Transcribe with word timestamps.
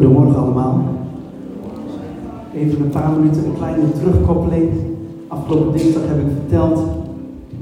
Goedemorgen 0.00 0.42
allemaal. 0.42 0.84
Even 2.54 2.80
een 2.80 2.90
paar 2.90 3.10
minuten 3.10 3.44
een 3.44 3.56
kleine 3.56 3.92
terugkoppeling. 3.92 4.70
Afgelopen 5.28 5.72
dinsdag 5.72 6.02
heb 6.06 6.18
ik 6.18 6.32
verteld 6.38 6.82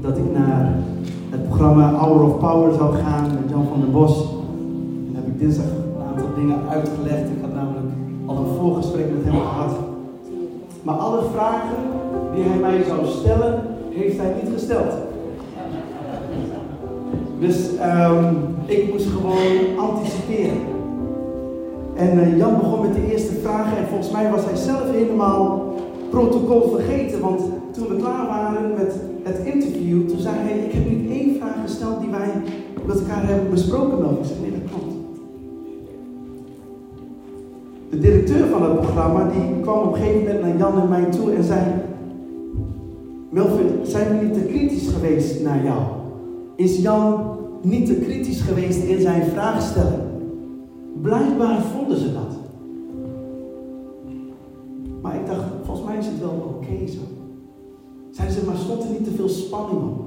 dat 0.01 0.17
ik 0.17 0.31
naar 0.33 0.75
het 1.29 1.47
programma 1.47 1.93
Hour 1.93 2.23
of 2.23 2.39
Power 2.39 2.73
zou 2.73 2.95
gaan 2.95 3.23
met 3.23 3.49
Jan 3.49 3.65
van 3.71 3.79
der 3.79 3.91
Bos. 3.91 4.29
En 5.07 5.15
heb 5.15 5.27
ik 5.27 5.39
dinsdag 5.39 5.65
een 5.65 6.07
aantal 6.07 6.27
dingen 6.35 6.57
uitgelegd. 6.69 7.25
Ik 7.29 7.41
had 7.41 7.53
namelijk 7.53 7.85
al 8.25 8.37
een 8.37 8.55
voorgesprek 8.59 9.05
met 9.15 9.33
hem 9.33 9.41
gehad. 9.41 9.71
Maar 10.83 10.95
alle 10.95 11.21
vragen 11.33 11.77
die 12.35 12.43
hij 12.43 12.59
mij 12.59 12.83
zou 12.83 13.05
stellen, 13.05 13.61
heeft 13.89 14.17
hij 14.17 14.33
niet 14.41 14.53
gesteld. 14.53 14.93
Dus 17.39 17.69
um, 17.69 18.37
ik 18.65 18.91
moest 18.91 19.07
gewoon 19.07 19.89
anticiperen. 19.89 20.77
En 21.99 22.17
uh, 22.17 22.37
Jan 22.37 22.57
begon 22.59 22.81
met 22.81 22.93
de 22.93 23.11
eerste 23.11 23.33
vragen 23.43 23.77
en 23.77 23.87
volgens 23.87 24.11
mij 24.11 24.31
was 24.31 24.45
hij 24.45 24.55
zelf 24.55 24.91
helemaal 24.91 25.73
protocol 26.09 26.69
vergeten. 26.69 27.19
Want 27.19 27.41
toen 27.71 27.87
we 27.87 27.95
klaar 27.95 28.27
waren 28.27 28.73
met 28.73 28.93
het 29.23 29.37
interview, 29.45 30.07
toen 30.09 30.19
zei 30.19 30.35
hij, 30.37 30.57
ik 30.57 30.71
heb 30.71 30.89
niet 30.89 31.09
één 31.09 31.35
vraag 31.35 31.55
gesteld 31.65 31.99
die 31.99 32.09
wij 32.09 32.29
met 32.85 32.99
elkaar 32.99 33.27
hebben 33.27 33.49
besproken. 33.49 33.99
Melvin. 33.99 34.17
Ik 34.19 34.25
zei, 34.25 34.39
nee 34.41 34.51
dat. 34.51 34.59
De 37.89 37.99
directeur 37.99 38.47
van 38.47 38.63
het 38.63 38.79
programma 38.81 39.29
die 39.29 39.61
kwam 39.61 39.87
op 39.87 39.93
een 39.93 40.01
gegeven 40.01 40.21
moment 40.21 40.41
naar 40.41 40.57
Jan 40.57 40.81
en 40.81 40.89
mij 40.89 41.05
toe 41.05 41.31
en 41.33 41.43
zei, 41.43 41.61
Melvin, 43.29 43.69
zijn 43.83 44.07
we 44.07 44.25
niet 44.25 44.33
te 44.33 44.39
kritisch 44.39 44.87
geweest 44.87 45.43
naar 45.43 45.63
jou? 45.63 45.81
Is 46.55 46.81
Jan 46.81 47.37
niet 47.61 47.85
te 47.85 47.95
kritisch 47.95 48.41
geweest 48.41 48.83
in 48.83 49.01
zijn 49.01 49.23
vraagstelling? 49.23 50.08
Blijkbaar 51.01 51.61
vonden 51.61 51.97
ze 51.97 52.13
dat. 52.13 52.37
Maar 55.01 55.15
ik 55.15 55.25
dacht, 55.25 55.45
volgens 55.63 55.87
mij 55.87 55.97
is 55.97 56.05
het 56.05 56.19
wel 56.19 56.55
oké 56.55 56.87
zo. 56.87 56.99
Zijn 58.11 58.31
ze 58.31 58.45
maar 58.45 58.57
stond 58.57 58.89
niet 58.89 59.03
te 59.03 59.11
veel 59.11 59.29
spanning 59.29 59.81
op. 59.81 60.05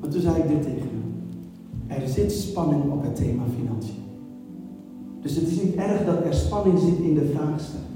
Maar 0.00 0.10
toen 0.10 0.20
zei 0.20 0.36
ik 0.36 0.48
dit 0.48 0.62
tegen 0.62 0.88
hem. 0.88 2.02
Er 2.02 2.08
zit 2.08 2.32
spanning 2.32 2.92
op 2.92 3.02
het 3.02 3.16
thema 3.16 3.42
financiën. 3.56 4.02
Dus 5.20 5.34
het 5.34 5.46
is 5.46 5.62
niet 5.62 5.74
erg 5.74 6.04
dat 6.04 6.24
er 6.24 6.34
spanning 6.34 6.78
zit 6.78 6.98
in 6.98 7.14
de 7.14 7.30
vraagstelling. 7.34 7.86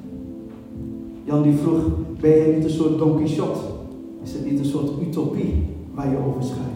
Jan 1.25 1.43
die 1.43 1.55
vroeg, 1.55 1.83
ben 2.21 2.31
je 2.31 2.55
niet 2.55 2.65
een 2.65 2.71
soort 2.71 2.99
Don 2.99 3.17
Quixote? 3.17 3.61
Is 4.23 4.33
het 4.33 4.51
niet 4.51 4.59
een 4.59 4.65
soort 4.65 4.91
utopie 5.01 5.67
waar 5.95 6.11
je 6.11 6.17
over 6.17 6.43
schrijft? 6.43 6.71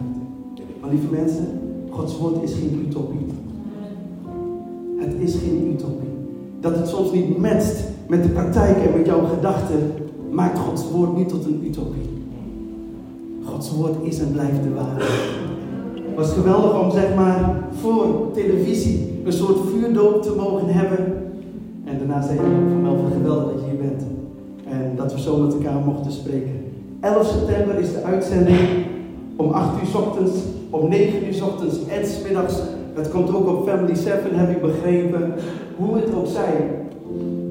Maar 0.81 0.89
lieve 0.89 1.11
mensen, 1.11 1.47
Gods 1.89 2.17
woord 2.17 2.43
is 2.43 2.53
geen 2.53 2.85
utopie. 2.87 3.25
Het 4.97 5.13
is 5.19 5.35
geen 5.35 5.71
utopie. 5.73 6.09
Dat 6.59 6.75
het 6.75 6.87
soms 6.87 7.11
niet 7.11 7.37
matcht 7.37 7.83
met 8.07 8.23
de 8.23 8.29
praktijk 8.29 8.77
en 8.77 8.97
met 8.97 9.05
jouw 9.05 9.25
gedachten, 9.25 9.91
maakt 10.31 10.59
Gods 10.59 10.91
woord 10.91 11.17
niet 11.17 11.29
tot 11.29 11.45
een 11.45 11.61
utopie. 11.65 12.09
Gods 13.43 13.71
woord 13.71 13.95
is 14.01 14.19
en 14.19 14.31
blijft 14.31 14.63
de 14.63 14.73
waarheid. 14.73 15.09
Het 15.93 16.15
was 16.15 16.31
geweldig 16.31 16.81
om 16.81 16.91
zeg 16.91 17.15
maar 17.15 17.63
voor 17.71 18.31
televisie 18.33 19.21
een 19.25 19.33
soort 19.33 19.57
vuurdoop 19.69 20.21
te 20.21 20.33
mogen 20.37 20.67
hebben. 20.67 21.05
En 21.85 21.97
daarna 21.97 22.21
zei 22.21 22.33
ik 22.33 22.41
van 22.41 22.81
Melvin, 22.81 23.11
geweldig 23.11 23.53
dat 23.53 23.61
je 23.61 23.69
hier 23.69 23.89
bent. 23.89 24.03
En 24.69 24.95
dat 24.95 25.13
we 25.13 25.19
zo 25.19 25.37
met 25.37 25.53
elkaar 25.53 25.79
mochten 25.85 26.11
spreken. 26.11 26.63
11 26.99 27.27
september 27.27 27.79
is 27.79 27.91
de 27.91 28.03
uitzending 28.03 28.59
om 29.35 29.51
8 29.51 29.81
uur 29.81 29.87
s 29.87 29.95
ochtends, 29.95 30.31
om 30.69 30.89
9 30.89 31.27
uur 31.27 31.33
s 31.33 31.41
ochtends 31.41 31.75
en 31.87 32.05
s 32.05 32.21
middags 32.23 32.61
het 32.97 33.09
komt 33.09 33.35
ook 33.35 33.47
op 33.47 33.67
Family 33.67 33.95
7, 33.95 34.35
heb 34.35 34.49
ik 34.49 34.61
begrepen. 34.61 35.33
Hoe 35.77 35.95
het 35.95 36.15
ook 36.15 36.27
zij. 36.27 36.69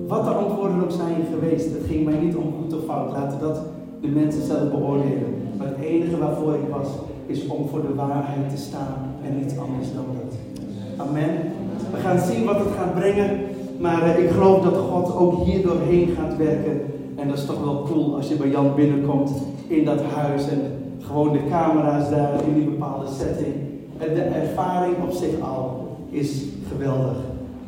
Wat 0.06 0.24
de 0.24 0.30
antwoorden 0.30 0.82
ook 0.82 0.90
zijn 0.90 1.16
geweest. 1.32 1.64
Het 1.64 1.86
ging 1.88 2.04
mij 2.04 2.18
niet 2.18 2.36
om 2.36 2.54
goed 2.60 2.74
of 2.74 2.84
fout. 2.84 3.12
Laten 3.12 3.38
dat 3.40 3.60
de 4.00 4.08
mensen 4.08 4.42
zelf 4.42 4.70
beoordelen. 4.70 5.34
Maar 5.58 5.66
het 5.66 5.84
enige 5.84 6.18
waarvoor 6.18 6.54
ik 6.54 6.68
was, 6.70 6.88
is 7.26 7.46
om 7.46 7.68
voor 7.68 7.80
de 7.80 7.94
waarheid 7.94 8.50
te 8.50 8.56
staan. 8.56 8.94
En 9.24 9.38
niets 9.38 9.58
anders 9.58 9.92
dan 9.94 10.04
dat. 10.16 10.34
Amen. 11.06 11.30
We 11.92 11.98
gaan 11.98 12.18
zien 12.18 12.44
wat 12.44 12.58
het 12.58 12.74
gaat 12.78 12.94
brengen. 12.94 13.40
Maar 13.78 14.02
eh, 14.02 14.24
ik 14.24 14.30
geloof 14.30 14.62
dat 14.62 14.76
God 14.76 15.16
ook 15.16 15.44
hier 15.44 15.62
doorheen 15.62 16.08
gaat 16.16 16.36
werken. 16.36 16.80
En 17.16 17.28
dat 17.28 17.38
is 17.38 17.44
toch 17.44 17.64
wel 17.64 17.86
cool 17.92 18.16
als 18.16 18.28
je 18.28 18.34
bij 18.34 18.48
Jan 18.48 18.74
binnenkomt 18.74 19.32
in 19.66 19.84
dat 19.84 20.02
huis. 20.02 20.48
En 20.48 20.60
gewoon 21.00 21.32
de 21.32 21.48
camera's 21.50 22.10
daar 22.10 22.32
in 22.46 22.54
die 22.54 22.64
bepaalde 22.64 23.06
setting. 23.18 23.54
De 23.98 24.22
ervaring 24.22 24.96
op 25.02 25.12
zich 25.12 25.40
al 25.40 25.96
is 26.10 26.44
geweldig. 26.72 27.16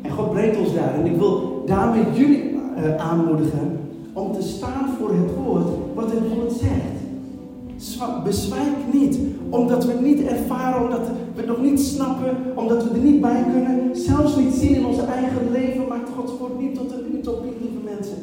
En 0.01 0.11
God 0.11 0.31
brengt 0.31 0.57
ons 0.57 0.73
daar. 0.73 0.93
En 0.93 1.05
ik 1.05 1.17
wil 1.17 1.63
daarmee 1.65 2.03
jullie 2.13 2.51
uh, 2.51 2.95
aanmoedigen 2.95 3.79
om 4.13 4.33
te 4.33 4.41
staan 4.41 4.89
voor 4.99 5.09
het 5.09 5.35
woord 5.35 5.67
wat 5.93 6.11
het 6.11 6.33
woord 6.35 6.51
zegt. 6.51 6.97
Bezwijk 8.23 8.93
niet, 8.93 9.19
omdat 9.49 9.85
we 9.85 9.93
niet 10.01 10.21
ervaren, 10.21 10.83
omdat 10.83 11.07
we 11.07 11.41
het 11.41 11.47
nog 11.47 11.61
niet 11.61 11.79
snappen, 11.79 12.37
omdat 12.55 12.83
we 12.83 12.89
er 12.89 13.03
niet 13.03 13.21
bij 13.21 13.45
kunnen, 13.51 13.95
zelfs 13.95 14.35
niet 14.35 14.53
zien 14.53 14.75
in 14.75 14.85
onze 14.85 15.01
eigen 15.01 15.51
leven, 15.51 15.87
maakt 15.87 16.09
Gods 16.17 16.31
woord 16.39 16.59
niet 16.59 16.75
tot 16.75 16.91
een 16.91 17.15
utopie, 17.17 17.51
lieve 17.61 17.95
mensen. 17.95 18.17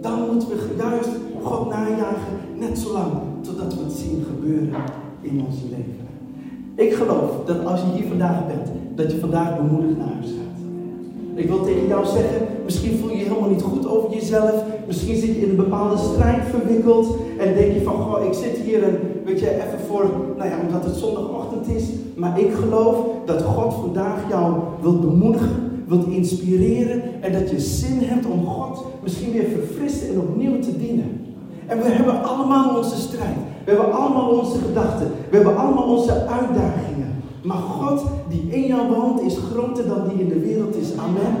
Dan 0.00 0.30
moeten 0.32 0.48
we 0.48 0.74
juist 0.76 1.10
God 1.42 1.68
najagen, 1.68 2.34
net 2.58 2.78
zo 2.78 2.92
lang, 2.92 3.12
totdat 3.40 3.74
we 3.74 3.84
het 3.84 3.92
zien 3.92 4.24
gebeuren 4.28 4.82
in 5.20 5.44
ons 5.46 5.56
leven. 5.70 6.07
Ik 6.78 6.92
geloof 6.92 7.30
dat 7.46 7.64
als 7.64 7.80
je 7.80 7.86
hier 7.96 8.08
vandaag 8.08 8.46
bent, 8.46 8.68
dat 8.94 9.12
je 9.12 9.18
vandaag 9.18 9.56
bemoedigd 9.56 9.96
naar 9.96 10.14
huis 10.14 10.26
gaat. 10.26 10.60
Ik 11.34 11.48
wil 11.48 11.62
tegen 11.64 11.86
jou 11.86 12.06
zeggen, 12.06 12.46
misschien 12.64 12.98
voel 12.98 13.10
je 13.10 13.16
je 13.16 13.24
helemaal 13.24 13.48
niet 13.48 13.62
goed 13.62 13.88
over 13.88 14.10
jezelf. 14.10 14.64
Misschien 14.86 15.16
zit 15.16 15.34
je 15.34 15.42
in 15.42 15.50
een 15.50 15.56
bepaalde 15.56 15.96
strijd 15.96 16.42
verwikkeld. 16.50 17.16
En 17.38 17.54
denk 17.54 17.72
je 17.72 17.82
van, 17.82 17.94
goh, 17.94 18.24
ik 18.24 18.32
zit 18.32 18.56
hier 18.56 18.82
en 18.82 18.98
weet 19.24 19.40
je, 19.40 19.50
even 19.50 19.80
voor, 19.88 20.10
nou 20.36 20.50
ja, 20.50 20.56
omdat 20.66 20.84
het 20.84 20.96
zondagochtend 20.96 21.68
is. 21.68 21.84
Maar 22.16 22.40
ik 22.40 22.52
geloof 22.52 22.96
dat 23.24 23.42
God 23.42 23.74
vandaag 23.74 24.28
jou 24.28 24.54
wilt 24.80 25.00
bemoedigen, 25.00 25.82
wilt 25.86 26.06
inspireren. 26.06 27.02
En 27.20 27.32
dat 27.32 27.50
je 27.50 27.60
zin 27.60 27.98
hebt 28.00 28.26
om 28.26 28.46
God 28.46 28.84
misschien 29.02 29.32
weer 29.32 29.48
verfrissen 29.56 30.08
en 30.08 30.20
opnieuw 30.20 30.58
te 30.58 30.78
dienen. 30.78 31.27
En 31.68 31.78
we 31.78 31.88
hebben 31.88 32.24
allemaal 32.24 32.76
onze 32.76 32.96
strijd. 32.96 33.36
We 33.64 33.70
hebben 33.70 33.92
allemaal 33.92 34.28
onze 34.28 34.58
gedachten. 34.58 35.10
We 35.30 35.36
hebben 35.36 35.56
allemaal 35.56 35.96
onze 35.96 36.12
uitdagingen. 36.12 37.22
Maar 37.42 37.56
God 37.56 38.04
die 38.28 38.48
in 38.50 38.66
jou 38.66 38.94
woont 38.94 39.20
is 39.20 39.38
groter 39.52 39.88
dan 39.88 40.08
die 40.08 40.18
in 40.18 40.28
de 40.28 40.40
wereld 40.40 40.76
is. 40.76 40.96
Amen. 40.96 41.36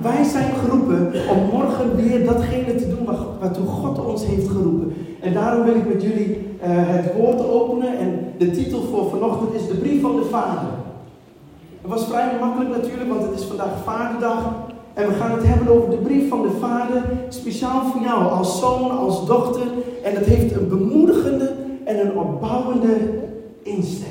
Wij 0.00 0.24
zijn 0.24 0.50
geroepen 0.54 1.12
om 1.30 1.58
morgen 1.58 1.96
weer 1.96 2.26
datgene 2.26 2.74
te 2.74 2.88
doen 2.88 3.16
waartoe 3.40 3.66
God 3.66 4.04
ons 4.04 4.26
heeft 4.26 4.48
geroepen. 4.48 4.94
En 5.20 5.32
daarom 5.32 5.64
wil 5.64 5.74
ik 5.74 5.88
met 5.88 6.02
jullie 6.02 6.28
uh, 6.28 6.38
het 6.66 7.14
woord 7.14 7.48
openen. 7.48 7.98
En 7.98 8.18
de 8.38 8.50
titel 8.50 8.82
voor 8.82 9.10
vanochtend 9.10 9.54
is 9.54 9.68
de 9.68 9.74
brief 9.74 10.00
van 10.00 10.16
de 10.16 10.24
Vader. 10.24 10.68
Het 11.82 11.90
was 11.90 12.04
vrij 12.04 12.36
makkelijk 12.40 12.70
natuurlijk, 12.70 13.08
want 13.08 13.22
het 13.22 13.40
is 13.40 13.44
vandaag 13.44 13.82
Vaderdag. 13.84 14.52
En 14.94 15.08
we 15.08 15.14
gaan 15.14 15.30
het 15.30 15.46
hebben 15.46 15.68
over 15.68 15.90
de 15.90 15.96
brief 15.96 16.28
van 16.28 16.42
de 16.42 16.50
Vader, 16.60 17.02
speciaal 17.28 17.82
voor 17.84 18.00
jou 18.02 18.30
als 18.30 18.60
zoon, 18.60 18.98
als 18.98 19.26
dochter. 19.26 19.66
En 20.02 20.14
dat 20.14 20.24
heeft 20.24 20.52
een 20.52 20.68
bemoedigende 20.68 21.52
en 21.84 22.00
een 22.00 22.18
opbouwende 22.18 22.96
insteek. 23.62 24.08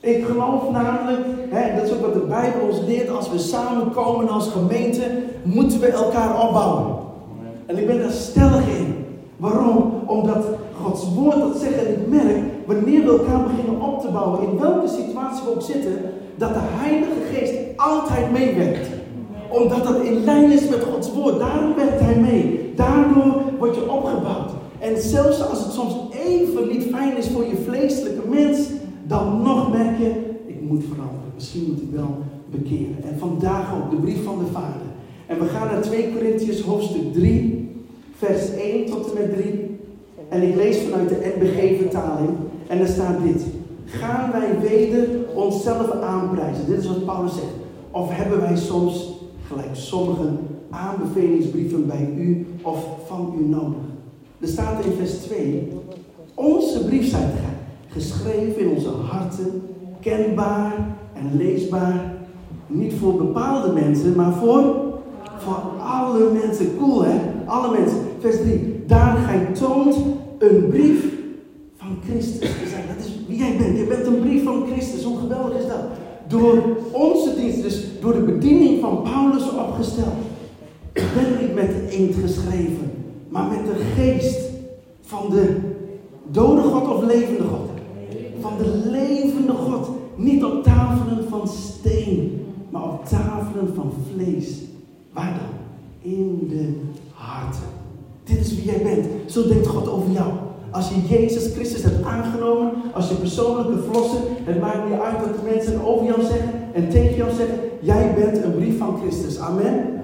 Ik 0.00 0.24
geloof 0.24 0.70
namelijk, 0.70 1.26
hè, 1.50 1.76
dat 1.76 1.84
is 1.84 1.92
ook 1.92 2.00
wat 2.00 2.12
de 2.12 2.26
Bijbel 2.28 2.68
ons 2.68 2.80
leert, 2.86 3.10
als 3.10 3.30
we 3.30 3.38
samenkomen 3.38 4.28
als 4.28 4.48
gemeente, 4.48 5.02
moeten 5.42 5.80
we 5.80 5.86
elkaar 5.86 6.46
opbouwen. 6.46 6.94
En 7.66 7.78
ik 7.78 7.86
ben 7.86 7.98
daar 7.98 8.10
stellig 8.10 8.68
in. 8.78 9.04
Waarom? 9.36 9.92
Omdat 10.06 10.44
Gods 10.82 11.14
woord 11.14 11.38
dat 11.38 11.56
zegt 11.60 11.84
en 11.84 11.92
ik 11.92 12.08
merk, 12.08 12.38
wanneer 12.66 13.04
we 13.04 13.10
elkaar 13.10 13.42
beginnen 13.42 13.80
op 13.80 14.00
te 14.00 14.08
bouwen, 14.08 14.42
in 14.42 14.58
welke 14.58 14.88
situatie 14.88 15.44
we 15.44 15.54
ook 15.54 15.62
zitten, 15.62 16.00
dat 16.36 16.54
de 16.54 16.60
Heilige 16.62 17.20
Geest 17.32 17.54
altijd 17.76 18.32
meewerkt 18.32 18.88
omdat 19.52 19.84
dat 19.84 20.02
in 20.02 20.24
lijn 20.24 20.52
is 20.52 20.68
met 20.68 20.82
Gods 20.82 21.12
woord. 21.12 21.38
Daarom 21.38 21.74
werkt 21.74 22.00
hij 22.00 22.16
mee. 22.16 22.72
Daardoor 22.76 23.42
word 23.58 23.74
je 23.74 23.90
opgebouwd. 23.90 24.50
En 24.78 25.02
zelfs 25.02 25.48
als 25.48 25.64
het 25.64 25.72
soms 25.72 25.94
even 26.26 26.68
niet 26.68 26.86
fijn 26.90 27.16
is 27.16 27.28
voor 27.28 27.44
je 27.44 27.62
vleeselijke 27.64 28.28
mens, 28.28 28.68
dan 29.06 29.42
nog 29.42 29.72
merk 29.72 29.98
je, 29.98 30.10
ik 30.46 30.60
moet 30.60 30.84
veranderen. 30.88 31.32
Misschien 31.34 31.64
moet 31.68 31.82
ik 31.82 31.90
wel 31.92 32.16
bekeren. 32.50 32.96
En 33.04 33.18
vandaag 33.18 33.74
ook 33.74 33.90
de 33.90 33.96
brief 33.96 34.24
van 34.24 34.38
de 34.38 34.50
Vader. 34.52 34.86
En 35.26 35.38
we 35.38 35.44
gaan 35.46 35.66
naar 35.66 35.80
2 35.80 36.12
Korintiërs 36.12 36.60
hoofdstuk 36.60 37.12
3, 37.12 37.70
vers 38.16 38.54
1 38.54 38.86
tot 38.86 39.12
en 39.12 39.22
met 39.22 39.36
3. 39.36 39.78
En 40.28 40.42
ik 40.42 40.54
lees 40.54 40.78
vanuit 40.78 41.08
de 41.08 41.34
NBG-vertaling. 41.36 42.30
En 42.66 42.80
er 42.80 42.86
staat 42.86 43.22
dit. 43.22 43.44
Gaan 43.84 44.30
wij 44.32 44.68
weder 44.68 45.08
onszelf 45.34 45.90
aanprijzen? 45.90 46.66
Dit 46.66 46.78
is 46.78 46.86
wat 46.86 47.04
Paulus 47.04 47.34
zegt. 47.34 47.54
Of 47.90 48.08
hebben 48.10 48.40
wij 48.40 48.56
soms 48.56 49.11
gelijk 49.52 49.76
sommige 49.76 50.28
aanbevelingsbrieven 50.70 51.86
bij 51.86 52.14
u 52.16 52.46
of 52.62 52.86
van 53.06 53.34
u 53.38 53.44
nodig. 53.44 53.82
Er 54.40 54.48
staat 54.48 54.84
in 54.84 54.92
vers 54.92 55.12
2, 55.12 55.68
onze 56.34 56.84
brief 56.84 57.10
zijn 57.10 57.30
geschreven 57.88 58.60
in 58.60 58.68
onze 58.68 58.88
harten, 58.88 59.62
kenbaar 60.00 60.72
en 61.12 61.36
leesbaar, 61.36 62.10
Niet 62.66 62.94
voor 62.94 63.16
bepaalde 63.16 63.72
mensen, 63.72 64.16
maar 64.16 64.32
voor, 64.32 64.76
voor 65.38 65.62
alle 65.80 66.30
mensen. 66.32 66.76
Cool 66.78 67.04
hè? 67.04 67.20
Alle 67.46 67.78
mensen. 67.78 67.98
Vers 68.20 68.36
3. 68.36 68.84
Daar 68.86 69.16
gij 69.16 69.46
toont 69.52 69.96
een 70.38 70.68
brief 70.68 71.04
van 71.76 71.96
Christus 72.04 72.38
te 72.38 72.68
zijn. 72.68 72.84
Dat 72.96 73.06
is 73.06 73.12
wie 73.28 73.38
jij 73.38 73.56
bent. 73.56 73.78
Je 73.78 73.84
bent 73.84 74.06
een 74.06 74.20
brief 74.20 74.44
van 74.44 74.66
Christus. 74.72 75.04
Hoe 75.04 75.18
geweldig 75.18 75.58
is 75.58 75.66
dat? 75.66 75.84
Door 76.28 76.76
onze 76.92 77.34
dienst, 77.34 77.62
dus 77.62 77.84
door 78.00 78.12
de 78.12 78.20
bediening 78.20 78.80
van 78.80 79.02
Paulus 79.02 79.50
opgesteld. 79.50 80.14
Ben 80.92 81.40
niet 81.40 81.54
met 81.54 81.68
de 81.68 81.96
inkt 81.96 82.16
geschreven, 82.16 82.92
maar 83.28 83.48
met 83.48 83.66
de 83.66 83.84
geest 83.96 84.40
van 85.00 85.30
de 85.30 85.56
dode 86.30 86.62
God 86.62 86.88
of 86.88 87.04
levende 87.04 87.42
God. 87.42 87.70
Van 88.40 88.52
de 88.58 88.88
levende 88.90 89.52
God. 89.52 89.88
Niet 90.16 90.44
op 90.44 90.62
tafelen 90.62 91.28
van 91.28 91.48
steen, 91.48 92.46
maar 92.70 92.82
op 92.82 93.04
tafelen 93.04 93.74
van 93.74 93.92
vlees. 94.12 94.58
Waar 95.12 95.40
dan? 95.40 96.10
In 96.12 96.46
de 96.48 96.80
harten. 97.12 97.62
Dit 98.24 98.38
is 98.38 98.54
wie 98.54 98.64
jij 98.64 98.82
bent. 98.82 99.32
Zo 99.32 99.48
denkt 99.48 99.66
God 99.66 99.88
over 99.88 100.10
jou. 100.10 100.32
Als 100.72 100.88
je 100.88 101.16
Jezus 101.16 101.52
Christus 101.54 101.82
hebt 101.82 102.04
aangenomen, 102.04 102.72
als 102.94 103.08
je 103.08 103.14
persoonlijke 103.14 103.82
vlossen, 103.90 104.20
het 104.44 104.60
maakt 104.60 104.88
niet 104.88 105.00
uit 105.00 105.18
wat 105.20 105.34
de 105.34 105.50
mensen 105.54 105.84
over 105.84 106.06
jou 106.06 106.20
zeggen 106.22 106.50
en 106.72 106.88
tegen 106.88 107.16
jou 107.16 107.30
zeggen, 107.30 107.58
jij 107.80 108.14
bent 108.14 108.44
een 108.44 108.54
brief 108.54 108.78
van 108.78 108.98
Christus. 109.00 109.38
Amen. 109.38 110.00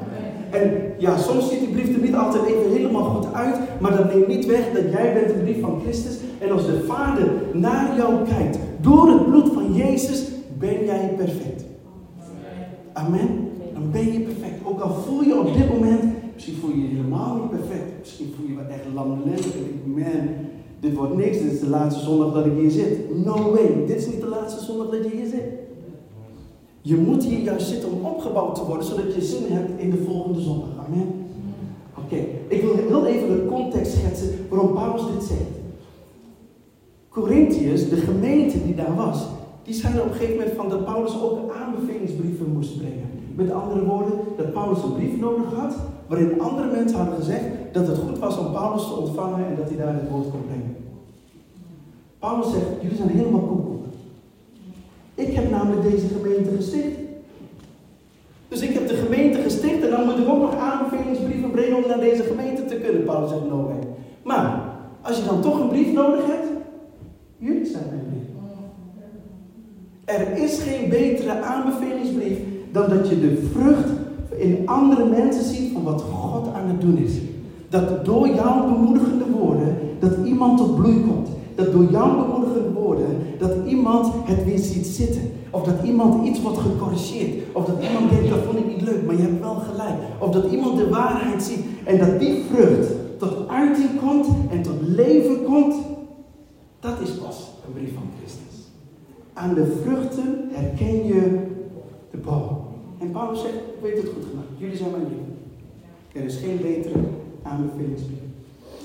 En 0.50 0.70
ja, 0.98 1.16
soms 1.16 1.48
ziet 1.48 1.58
die 1.58 1.68
brief 1.68 1.94
er 1.94 2.02
niet 2.02 2.14
altijd 2.14 2.44
even 2.46 2.70
helemaal 2.72 3.02
goed 3.02 3.34
uit, 3.34 3.56
maar 3.80 3.96
dat 3.96 4.14
neemt 4.14 4.28
niet 4.28 4.46
weg 4.46 4.72
dat 4.72 4.92
jij 4.92 5.12
bent 5.14 5.30
een 5.30 5.42
brief 5.42 5.60
van 5.60 5.80
Christus. 5.82 6.18
En 6.38 6.50
als 6.50 6.66
de 6.66 6.84
Vader 6.86 7.28
naar 7.52 7.96
jou 7.96 8.14
kijkt, 8.28 8.58
door 8.80 9.08
het 9.08 9.26
bloed 9.26 9.52
van 9.52 9.74
Jezus, 9.74 10.24
ben 10.58 10.84
jij 10.84 11.14
perfect. 11.16 11.64
Amen. 12.92 13.28
Dan 13.72 13.90
ben 13.90 14.12
je 14.12 14.20
perfect. 14.20 14.64
Ook 14.64 14.80
al 14.80 14.94
voel 14.94 15.22
je 15.22 15.38
op 15.38 15.54
dit 15.54 15.68
moment, 15.72 16.02
misschien 16.34 16.56
voel 16.60 16.70
je 16.70 16.82
je 16.82 16.88
helemaal 16.88 17.34
niet 17.34 17.50
perfect. 17.50 17.98
Misschien 17.98 18.34
voel 18.36 18.46
je 18.46 18.52
je 18.52 18.74
echt 18.74 18.94
lamlendig 18.94 19.54
en 19.54 19.80
man, 19.84 20.28
dit 20.80 20.94
wordt 20.94 21.16
niks. 21.16 21.38
Dit 21.38 21.52
is 21.52 21.60
de 21.60 21.68
laatste 21.68 22.04
zondag 22.04 22.32
dat 22.34 22.46
ik 22.46 22.52
hier 22.58 22.70
zit. 22.70 23.24
No 23.24 23.50
way. 23.52 23.84
Dit 23.86 23.96
is 23.96 24.06
niet 24.06 24.20
de 24.20 24.26
laatste 24.26 24.64
zondag 24.64 24.90
dat 24.90 25.04
je 25.04 25.16
hier 25.16 25.26
zit. 25.26 25.44
Je 26.80 26.96
moet 26.96 27.24
hier 27.24 27.38
juist 27.38 27.68
zitten 27.68 27.92
om 27.92 28.04
opgebouwd 28.04 28.54
te 28.54 28.64
worden, 28.64 28.86
zodat 28.86 29.14
je 29.14 29.22
zin 29.22 29.44
hebt 29.48 29.80
in 29.80 29.90
de 29.90 30.02
volgende 30.06 30.40
zondag. 30.40 30.68
Amen. 30.86 31.06
Oké, 31.98 32.16
ik 32.48 32.62
wil 32.62 32.74
heel 32.74 33.06
even 33.06 33.28
de 33.28 33.46
context 33.46 33.92
schetsen 33.92 34.28
waarom 34.48 34.72
Paulus 34.72 35.02
dit 35.14 35.24
zegt. 35.28 35.56
Corinthiërs, 37.08 37.88
de 37.88 37.96
gemeente 37.96 38.64
die 38.64 38.74
daar 38.74 38.94
was, 38.94 39.26
die 39.62 39.74
zeiden 39.74 40.02
op 40.02 40.08
een 40.08 40.14
gegeven 40.14 40.36
moment 40.36 40.56
van 40.56 40.68
dat 40.68 40.84
Paulus 40.84 41.22
ook 41.22 41.38
aanbevelingsbrieven 41.52 42.52
moest 42.52 42.78
brengen. 42.78 43.10
Met 43.34 43.50
andere 43.50 43.84
woorden, 43.84 44.12
dat 44.36 44.52
Paulus 44.52 44.82
een 44.82 44.94
brief 44.94 45.20
nodig 45.20 45.52
had, 45.54 45.74
waarin 46.06 46.40
andere 46.40 46.70
mensen 46.70 46.98
hadden 46.98 47.16
gezegd 47.16 47.44
dat 47.72 47.86
het 47.86 47.98
goed 47.98 48.18
was 48.18 48.38
om 48.38 48.52
Paulus 48.52 48.86
te 48.86 48.94
ontvangen 48.94 49.46
en 49.46 49.56
dat 49.56 49.68
hij 49.68 49.76
daar 49.76 49.94
het 49.94 50.10
woord 50.10 50.30
kon 50.30 50.46
brengen. 50.46 50.76
Paulus 52.18 52.50
zegt, 52.50 52.66
jullie 52.80 52.96
zijn 52.96 53.08
helemaal 53.08 53.40
koekoek. 53.40 53.84
Ik 55.14 55.34
heb 55.34 55.50
namelijk 55.50 55.82
deze 55.82 56.06
gemeente 56.06 56.50
gesticht. 56.56 56.98
Dus 58.48 58.60
ik 58.60 58.74
heb 58.74 58.88
de 58.88 58.94
gemeente 58.94 59.40
gesticht 59.40 59.82
en 59.82 59.90
dan 59.90 60.04
moet 60.04 60.18
ik 60.18 60.28
ook 60.28 60.40
nog 60.40 60.54
aanbevelingsbrieven 60.56 61.50
brengen 61.50 61.76
om 61.76 61.88
naar 61.88 62.00
deze 62.00 62.22
gemeente 62.22 62.64
te 62.64 62.74
kunnen. 62.74 63.04
Paulus 63.04 63.30
zegt, 63.30 63.48
no 63.48 63.62
way. 63.62 63.78
Maar, 64.22 64.60
als 65.00 65.16
je 65.16 65.24
dan 65.24 65.40
toch 65.40 65.60
een 65.60 65.68
brief 65.68 65.92
nodig 65.92 66.26
hebt, 66.26 66.46
jullie 67.36 67.66
zijn 67.66 67.84
mijn 67.88 68.02
brief. 68.10 68.26
Er 70.04 70.42
is 70.42 70.60
geen 70.60 70.88
betere 70.88 71.40
aanbevelingsbrief 71.40 72.38
dan 72.72 72.88
dat 72.88 73.08
je 73.08 73.20
de 73.20 73.48
vrucht 73.52 73.88
in 74.36 74.62
andere 74.68 75.04
mensen 75.04 75.44
ziet 75.44 75.72
van 75.72 75.82
wat 75.82 76.00
God 76.00 76.54
aan 76.54 76.68
het 76.68 76.80
doen 76.80 76.98
is. 76.98 77.12
Dat 77.68 78.04
door 78.04 78.28
jouw 78.28 78.66
bemoedigende 78.66 79.24
woorden, 79.30 79.76
dat 79.98 80.12
iemand 80.24 80.58
tot 80.58 80.76
bloei 80.76 81.00
komt. 81.00 81.28
Dat 81.54 81.72
door 81.72 81.90
jouw 81.90 82.24
bemoedigende 82.24 82.70
woorden, 82.70 83.16
dat 83.38 83.52
iemand 83.66 84.12
het 84.24 84.44
weer 84.44 84.58
ziet 84.58 84.86
zitten. 84.86 85.22
Of 85.50 85.62
dat 85.62 85.84
iemand 85.84 86.26
iets 86.26 86.42
wordt 86.42 86.58
gecorrigeerd. 86.58 87.42
Of 87.52 87.64
dat 87.64 87.82
iemand 87.82 88.10
denkt, 88.10 88.28
dat 88.28 88.38
vond 88.44 88.58
ik 88.58 88.66
niet 88.66 88.82
leuk, 88.82 89.06
maar 89.06 89.16
je 89.16 89.22
hebt 89.22 89.40
wel 89.40 89.54
gelijk. 89.54 89.98
Of 90.18 90.30
dat 90.30 90.52
iemand 90.52 90.76
de 90.76 90.88
waarheid 90.88 91.42
ziet. 91.42 91.64
En 91.84 91.98
dat 91.98 92.20
die 92.20 92.44
vrucht 92.50 92.92
tot 93.18 93.48
uiting 93.48 93.88
komt 94.00 94.26
en 94.50 94.62
tot 94.62 94.80
leven 94.80 95.44
komt. 95.44 95.74
Dat 96.80 97.00
is 97.02 97.10
pas 97.10 97.50
een 97.66 97.72
brief 97.72 97.94
van 97.94 98.10
Christus. 98.18 98.70
Aan 99.32 99.54
de 99.54 99.80
vruchten 99.82 100.48
herken 100.50 101.06
je 101.06 101.46
de 102.10 102.18
boom. 102.18 102.58
En 102.98 103.10
Paulus 103.10 103.40
zegt, 103.40 103.54
weet 103.82 103.96
het 103.96 104.06
goed 104.14 104.24
gemaakt. 104.30 104.48
Jullie 104.56 104.76
zijn 104.76 104.90
mijn 104.90 105.02
lief. 105.02 105.26
Er 106.12 106.24
is 106.24 106.36
geen 106.36 106.58
betere 106.62 106.98
aanbevelingsbrief. 107.50 108.18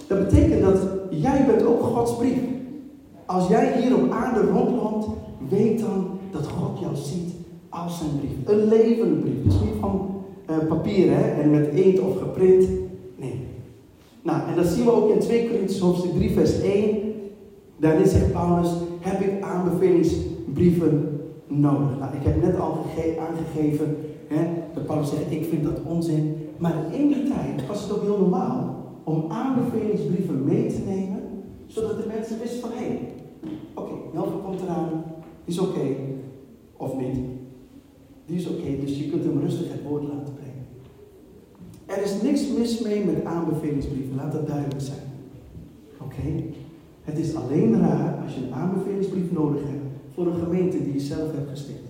Dat 0.07 0.19
betekent 0.29 0.61
dat 0.61 0.79
jij 1.09 1.45
bent 1.45 1.65
ook 1.65 1.81
Gods 1.81 2.15
brief. 2.15 2.39
Als 3.25 3.47
jij 3.47 3.81
hier 3.81 3.95
op 3.95 4.11
aarde 4.11 4.41
rondloopt, 4.41 5.07
weet 5.49 5.79
dan 5.79 6.19
dat 6.31 6.47
God 6.47 6.79
jou 6.79 6.95
ziet 6.95 7.33
als 7.69 7.97
zijn 7.97 8.09
brief. 8.19 8.55
Een 8.55 8.67
levende 8.67 9.15
brief. 9.15 9.43
Dus 9.43 9.53
niet 9.53 9.79
van 9.79 10.23
uh, 10.49 10.67
papier 10.67 11.11
hè, 11.11 11.41
en 11.41 11.51
met 11.51 11.67
inkt 11.67 11.99
of 11.99 12.17
geprint. 12.17 12.67
Nee. 13.15 13.39
Nou, 14.21 14.49
en 14.49 14.55
dat 14.55 14.65
zien 14.65 14.85
we 14.85 14.91
ook 14.91 15.09
in 15.09 15.19
2 15.19 15.47
Corinthians 15.47 15.79
hoofdstuk 15.79 16.13
3 16.13 16.31
vers 16.31 16.61
1. 16.61 16.97
Daarin 17.77 18.07
zegt 18.07 18.31
Paulus, 18.31 18.69
heb 18.99 19.21
ik 19.21 19.41
aanbevelingsbrieven 19.41 21.19
nodig. 21.47 21.99
Nou, 21.99 22.15
ik 22.15 22.23
heb 22.23 22.41
net 22.41 22.59
al 22.59 22.85
aangegeven 23.19 23.97
hè, 24.27 24.47
dat 24.73 24.85
Paulus 24.85 25.09
zegt, 25.09 25.31
ik 25.31 25.45
vind 25.49 25.63
dat 25.63 25.79
onzin. 25.87 26.35
Maar 26.63 26.93
in 26.93 27.07
die 27.07 27.23
tijd 27.23 27.67
was 27.67 27.81
het 27.81 27.91
ook 27.91 28.01
heel 28.01 28.17
normaal 28.17 28.85
om 29.03 29.31
aanbevelingsbrieven 29.31 30.43
mee 30.43 30.73
te 30.73 30.81
nemen, 30.87 31.21
zodat 31.65 31.97
de 31.97 32.07
mensen 32.07 32.39
wisten 32.39 32.59
van, 32.59 32.69
hé, 32.69 32.75
hey, 32.75 33.13
oké, 33.73 33.91
okay, 34.15 34.39
komt 34.43 34.61
eraan, 34.61 35.03
is 35.45 35.59
oké, 35.59 35.95
of 36.77 36.97
niet. 36.97 37.17
Die 38.25 38.37
is 38.37 38.47
oké, 38.47 38.79
dus 38.79 38.97
je 38.99 39.09
kunt 39.09 39.23
hem 39.23 39.39
rustig 39.39 39.71
het 39.71 39.83
woord 39.83 40.03
laten 40.03 40.33
brengen. 40.33 40.65
Er 41.85 42.03
is 42.03 42.21
niks 42.21 42.47
mis 42.57 42.81
mee 42.81 43.05
met 43.05 43.25
aanbevelingsbrieven, 43.25 44.15
laat 44.15 44.31
dat 44.31 44.47
duidelijk 44.47 44.81
zijn. 44.81 45.07
Oké? 46.01 46.43
Het 47.01 47.17
is 47.17 47.35
alleen 47.35 47.79
raar 47.79 48.23
als 48.23 48.35
je 48.35 48.41
een 48.45 48.53
aanbevelingsbrief 48.53 49.31
nodig 49.31 49.61
hebt 49.61 49.85
voor 50.13 50.27
een 50.27 50.43
gemeente 50.43 50.83
die 50.83 50.93
je 50.93 50.99
zelf 50.99 51.31
hebt 51.31 51.49
gesticht. 51.49 51.89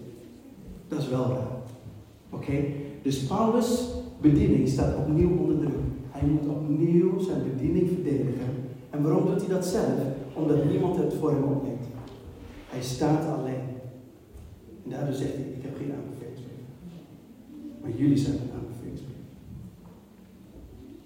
Dat 0.88 1.00
is 1.00 1.10
wel 1.10 1.28
raar. 1.28 1.58
Oké? 2.30 2.64
Dus 3.02 3.26
Paulus' 3.26 4.02
bediening 4.24 4.68
staat 4.68 4.98
opnieuw 4.98 5.38
onder 5.38 5.58
druk. 5.58 5.84
Hij 6.10 6.28
moet 6.30 6.48
opnieuw 6.48 7.20
zijn 7.20 7.44
bediening 7.44 7.88
verdedigen. 7.88 8.50
En 8.90 9.04
waarom 9.04 9.26
doet 9.26 9.46
hij 9.46 9.56
dat 9.56 9.66
zelf? 9.66 10.00
Omdat 10.34 10.66
niemand 10.66 10.98
het 10.98 11.14
voor 11.14 11.32
hem 11.32 11.44
opneemt. 11.44 11.86
Hij 12.70 12.82
staat 12.82 13.38
alleen. 13.38 13.66
En 14.84 14.90
daardoor 14.90 15.14
zegt 15.14 15.34
hij, 15.34 15.44
ik 15.44 15.62
heb 15.62 15.76
geen 15.78 15.94
aanbevelingsbrief. 15.94 16.66
Maar 17.82 17.92
jullie 17.96 18.18
zijn 18.18 18.34
een 18.34 18.56
aanbevelingsbrief. 18.60 19.24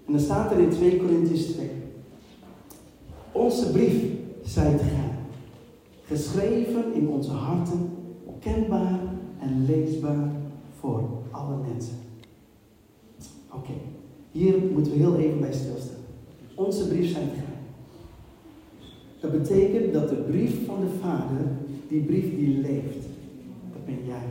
En 0.06 0.12
dan 0.12 0.20
staat 0.20 0.50
er 0.50 0.58
in 0.58 0.70
2 0.70 0.96
Corinthians 0.98 1.42
2. 1.44 1.68
Onze 3.32 3.70
brief, 3.72 4.02
zijt 4.42 4.80
gij, 4.80 5.10
geschreven 6.04 6.94
in 6.94 7.08
onze 7.08 7.30
harten, 7.30 7.90
kenbaar 8.38 9.00
en 9.38 9.64
leesbaar 9.66 10.30
voor 10.78 11.02
alle 11.30 11.56
mensen. 11.72 12.07
Oké, 13.58 13.72
hier 14.32 14.58
moeten 14.72 14.92
we 14.92 14.98
heel 14.98 15.16
even 15.16 15.40
bij 15.40 15.52
stilstaan. 15.52 15.96
Onze 16.54 16.88
brief 16.88 17.12
zijn 17.12 17.28
gij. 17.28 17.56
Dat 19.20 19.32
betekent 19.32 19.92
dat 19.92 20.08
de 20.08 20.14
brief 20.14 20.66
van 20.66 20.80
de 20.80 20.90
Vader, 21.00 21.46
die 21.88 22.02
brief 22.02 22.36
die 22.36 22.60
leeft, 22.60 23.06
dat 23.72 23.84
ben 23.84 23.98
jij. 24.06 24.26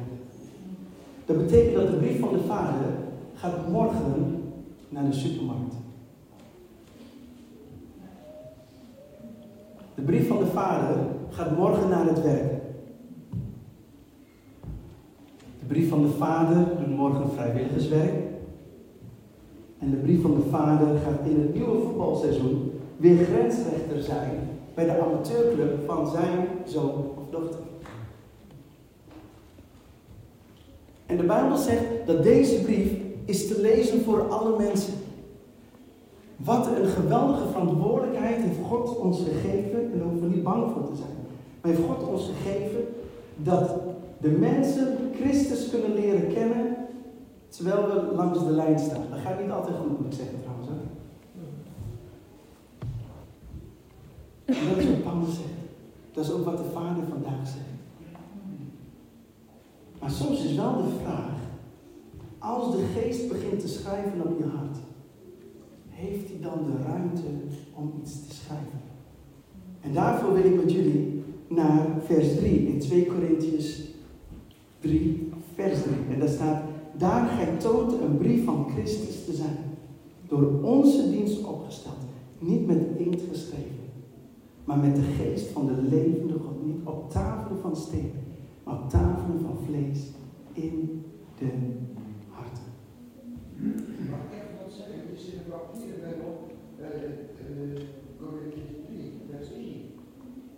Dat 1.26 1.38
betekent 1.38 1.76
dat 1.76 1.92
de 1.92 1.98
brief 1.98 2.20
van 2.20 2.34
de 2.34 2.40
Vader 2.40 2.88
gaat 3.34 3.70
morgen 3.70 4.44
naar 4.90 5.06
de 5.06 5.14
supermarkt. 5.14 5.76
De 9.96 10.02
brief 10.02 10.28
van 10.28 10.40
de 10.40 10.46
Vader 10.46 10.98
gaat 11.30 11.58
morgen 11.58 11.90
naar 11.90 12.08
het 12.08 12.24
werk. 12.24 12.62
De 15.60 15.66
brief 15.68 15.90
van 15.90 16.02
de 16.02 16.10
Vader 16.10 16.66
doet 16.78 16.96
morgen 16.96 17.32
vrijwilligerswerk. 17.32 18.37
En 19.80 19.90
de 19.90 19.98
brief 19.98 20.22
van 20.22 20.34
de 20.34 20.50
Vader 20.50 20.88
gaat 20.88 21.30
in 21.30 21.40
het 21.40 21.54
nieuwe 21.54 21.82
voetbalseizoen 21.82 22.72
weer 22.98 23.26
grensrechter 23.26 24.02
zijn 24.02 24.32
bij 24.74 24.86
de 24.86 25.02
amateurclub 25.02 25.86
van 25.86 26.08
zijn 26.08 26.48
zoon 26.66 26.94
of 27.18 27.30
dochter. 27.32 27.60
En 31.06 31.18
de 31.18 31.24
Bijbel 31.24 31.58
zegt 31.58 31.84
dat 32.06 32.24
deze 32.24 32.62
brief 32.62 32.92
is 33.26 33.48
te 33.48 33.62
lezen 33.62 34.02
voor 34.02 34.28
alle 34.28 34.58
mensen. 34.58 34.94
Wat 36.36 36.68
een 36.68 36.86
geweldige 36.86 37.48
verantwoordelijkheid 37.48 38.42
heeft 38.42 38.68
God 38.68 38.98
ons 38.98 39.24
gegeven, 39.24 39.92
en 39.92 40.00
daar 40.00 40.08
hoeven 40.08 40.30
we 40.30 40.36
niet 40.36 40.44
bang 40.44 40.72
voor 40.72 40.90
te 40.90 40.96
zijn. 40.96 41.16
Maar 41.62 41.72
heeft 41.72 41.88
God 41.88 42.08
ons 42.08 42.30
gegeven 42.44 42.86
dat 43.36 43.76
de 44.18 44.30
mensen 44.30 44.98
Christus 45.22 45.70
kunnen 45.70 45.94
leren 45.94 46.34
kennen 46.34 46.76
terwijl 47.50 47.88
we 47.88 48.16
langs 48.16 48.40
de 48.40 48.52
lijn 48.52 48.80
staan. 48.80 49.10
Dat 49.10 49.20
gaat 49.20 49.42
niet 49.42 49.52
altijd 49.52 49.76
goed, 49.78 50.00
moet 50.00 50.16
zeggen 50.16 50.42
trouwens. 50.42 50.68
Hè? 50.68 50.76
Dat 54.70 54.78
is 54.78 54.90
wat 54.90 55.04
Paulus 55.04 55.36
zegt. 55.36 55.48
Dat 56.12 56.26
is 56.26 56.32
ook 56.32 56.46
wat 56.46 56.58
de 56.58 56.70
Vader 56.74 57.04
vandaag 57.10 57.48
zegt. 57.48 57.76
Maar 60.00 60.12
soms 60.12 60.44
is 60.44 60.56
wel 60.56 60.76
de 60.76 60.90
vraag, 61.04 61.38
als 62.40 62.72
de 62.72 62.84
geest 62.96 63.28
begint 63.28 63.60
te 63.60 63.68
schrijven 63.68 64.22
op 64.22 64.38
je 64.38 64.46
hart, 64.46 64.78
heeft 65.90 66.30
hij 66.30 66.40
dan 66.42 66.66
de 66.66 66.84
ruimte 66.84 67.22
om 67.74 67.94
iets 68.02 68.28
te 68.28 68.36
schrijven? 68.36 68.82
En 69.82 69.94
daarvoor 69.94 70.34
wil 70.34 70.46
ik 70.46 70.56
met 70.56 70.72
jullie 70.72 71.24
naar 71.48 71.88
vers 72.06 72.36
3 72.36 72.68
in 72.68 72.80
2 72.80 73.06
Korintiërs 73.06 73.82
3, 74.80 75.30
vers 75.56 75.82
3. 75.82 75.96
En 76.14 76.20
daar 76.20 76.30
staat, 76.30 76.62
daar 76.98 77.28
gij 77.28 77.58
toont 77.58 77.92
een 77.92 78.18
brief 78.18 78.46
van 78.46 78.70
Christus 78.70 79.26
te 79.26 79.34
zijn, 79.34 79.58
door 80.28 80.64
onze 80.64 81.12
dienst 81.12 81.46
opgesteld, 81.46 81.96
niet 82.40 82.68
met 82.68 82.86
inkt 82.98 83.22
geschreven, 83.30 83.86
maar 84.64 84.78
met 84.78 84.96
de 84.96 85.02
geest 85.02 85.48
van 85.48 85.66
de 85.66 85.82
levende 85.82 86.34
God, 86.34 86.66
niet 86.66 86.80
op 86.84 87.12
tafelen 87.12 87.62
van 87.62 87.76
steen, 87.76 88.12
maar 88.64 88.76
op 88.76 88.90
tafelen 88.90 89.40
van 89.40 89.58
vlees 89.66 90.00
in 90.54 91.04
de 91.40 91.50
harten. 92.30 92.70
Mag 94.10 94.20
ik 94.32 94.44
wat 94.64 94.74
zeggen? 94.74 95.00
Het 95.10 95.20
is 95.20 95.26
in 95.26 95.38
de 95.38 95.50
papieren 95.50 96.00
bij 96.02 96.14
op 96.30 96.52
Corinthians 98.20 98.78
3, 98.88 99.12
vers 99.30 99.52
1. 99.52 99.66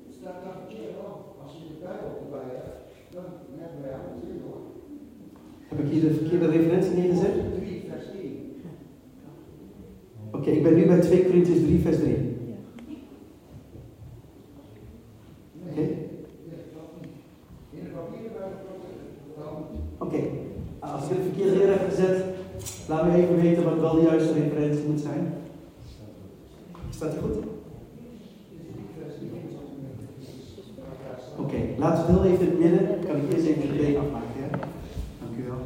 Het 0.05 0.15
staat 0.19 0.43
daar 0.43 0.57
verkeerd 0.61 0.97
op. 0.97 1.35
Als 1.43 1.53
je 1.53 1.67
de 1.71 1.79
Bijbel 1.85 2.11
erbij 2.23 2.49
hebt, 2.55 2.77
dan 3.15 3.27
hebben 3.59 3.81
wij 3.81 3.93
aan 3.93 4.09
het 4.15 4.41
hoor. 4.45 4.78
Heb 5.69 5.79
ik 5.79 5.91
hier 5.91 6.01
de 6.01 6.13
verkeerde 6.13 6.47
referentie 6.47 6.91
neergezet? 6.91 7.33
3, 7.59 7.83
vers 7.89 8.05
1. 8.21 8.31
Oké, 10.31 10.49
ik 10.49 10.63
ben 10.63 10.75
nu 10.75 10.85
bij 10.85 10.99
2 10.99 11.25
Corinthians 11.25 11.61
3, 11.61 11.79
vers 11.79 11.97
3. 11.97 12.15
Oké? 15.69 15.87
Oké, 19.97 20.19
als 20.79 21.03
ik 21.03 21.09
het 21.09 21.19
verkeerd 21.21 21.57
neer 21.57 21.67
heb 21.67 21.89
gezet, 21.89 22.23
laat 22.87 23.05
me 23.05 23.15
even 23.15 23.41
weten 23.41 23.63
wat 23.63 23.79
wel 23.79 23.95
de 23.95 24.01
juiste 24.01 24.33
referentie 24.33 24.87
moet 24.87 24.99
zijn. 24.99 25.33
Staat 26.89 27.13
er 27.13 27.21
goed? 27.21 27.43
Oké, 31.37 31.57
laten 31.77 32.05
we 32.05 32.11
heel 32.11 32.31
even 32.31 32.45
in 32.45 32.51
het 32.51 32.59
midden. 32.59 32.99
Kan 33.07 33.15
ik 33.15 33.33
eerst 33.33 33.47
even 33.47 33.61
de 33.61 33.67
preek 33.67 33.97
afmaken, 33.97 34.41
hè? 34.41 34.49
Dank 34.49 35.37
u 35.37 35.43
wel. 35.47 35.57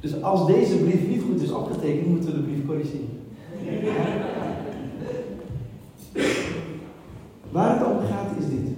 Dus 0.00 0.22
als 0.22 0.46
deze 0.46 0.76
brief 0.76 1.08
niet 1.08 1.22
goed 1.22 1.42
is 1.42 1.52
opgetekend, 1.52 2.06
moeten 2.06 2.30
we 2.30 2.36
de 2.36 2.42
brief 2.42 2.66
corrigeren. 2.66 3.08
Waar 7.50 7.78
het 7.78 7.88
om 7.88 7.98
gaat 8.06 8.30
is 8.38 8.44
dit. 8.48 8.74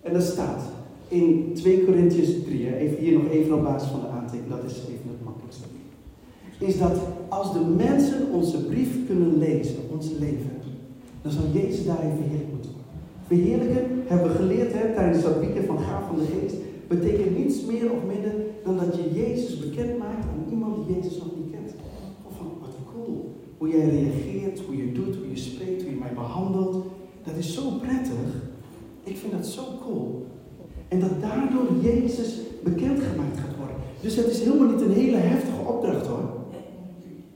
En 0.00 0.12
dat 0.12 0.22
staat 0.22 0.62
in 1.08 1.50
2 1.54 1.84
Corinthians 1.84 2.28
3, 2.44 2.62
hè, 2.62 2.68
even 2.80 2.96
hier 2.96 3.12
nog 3.12 3.28
even 3.30 3.54
op 3.54 3.62
basis 3.62 3.90
van 3.90 4.00
de 4.00 4.06
aantekening, 4.06 4.54
dat 4.54 4.64
is 4.70 4.76
even 4.76 5.08
het 5.14 5.24
makkelijkste. 5.24 5.64
Is 6.58 6.78
dat 6.78 6.96
als 7.28 7.52
de 7.52 7.60
mensen 7.60 8.32
onze 8.32 8.64
brief 8.64 9.06
kunnen 9.06 9.38
lezen, 9.38 9.76
ons 9.92 10.10
leven, 10.18 10.56
dan 11.22 11.32
zal 11.32 11.44
Jezus 11.52 11.84
daarin 11.86 12.16
verheerlijk 12.16 12.52
moeten 12.52 12.70
worden. 12.70 12.96
Verheerlijken, 13.26 13.84
hebben 14.06 14.28
we 14.30 14.36
geleerd 14.36 14.72
hè, 14.72 14.94
tijdens 14.94 15.22
dat 15.22 15.38
weekend 15.38 15.66
van 15.66 15.78
Gaaf 15.78 16.06
van 16.06 16.18
de 16.18 16.24
Geest, 16.24 16.56
betekent 16.88 17.38
niets 17.38 17.64
meer 17.64 17.92
of 17.92 18.02
minder 18.06 18.32
dan 18.64 18.76
dat 18.76 18.96
je 18.96 19.20
Jezus 19.20 19.58
bekend 19.58 19.98
maakt 19.98 20.24
aan 20.24 20.50
iemand 20.50 20.74
die 20.76 20.96
Jezus 20.96 21.18
nog 21.18 21.36
niet 21.36 21.50
kent. 21.50 21.74
Of 22.26 22.36
van, 22.36 22.46
wat 22.60 22.76
cool, 22.92 23.34
hoe 23.58 23.68
jij 23.68 23.88
reageert, 23.88 24.60
hoe 24.66 24.76
je 24.76 24.92
doet, 24.92 25.16
hoe 25.16 25.30
je 25.30 25.36
spreekt, 25.36 25.82
hoe 25.82 25.90
je 25.90 25.98
mij 25.98 26.14
behandelt. 26.14 26.84
Dat 27.24 27.36
is 27.36 27.54
zo 27.54 27.62
prettig. 27.70 28.30
Ik 29.04 29.16
vind 29.16 29.32
dat 29.32 29.46
zo 29.46 29.62
cool. 29.84 30.26
En 30.88 31.00
dat 31.00 31.20
daardoor 31.20 31.66
Jezus 31.82 32.38
bekendgemaakt 32.64 33.38
gaat 33.38 33.56
worden. 33.58 33.76
Dus 34.00 34.16
het 34.16 34.26
is 34.26 34.40
helemaal 34.42 34.68
niet 34.68 34.80
een 34.80 34.92
hele 34.92 35.16
heftige 35.16 35.62
opdracht 35.66 36.06
hoor. 36.06 36.38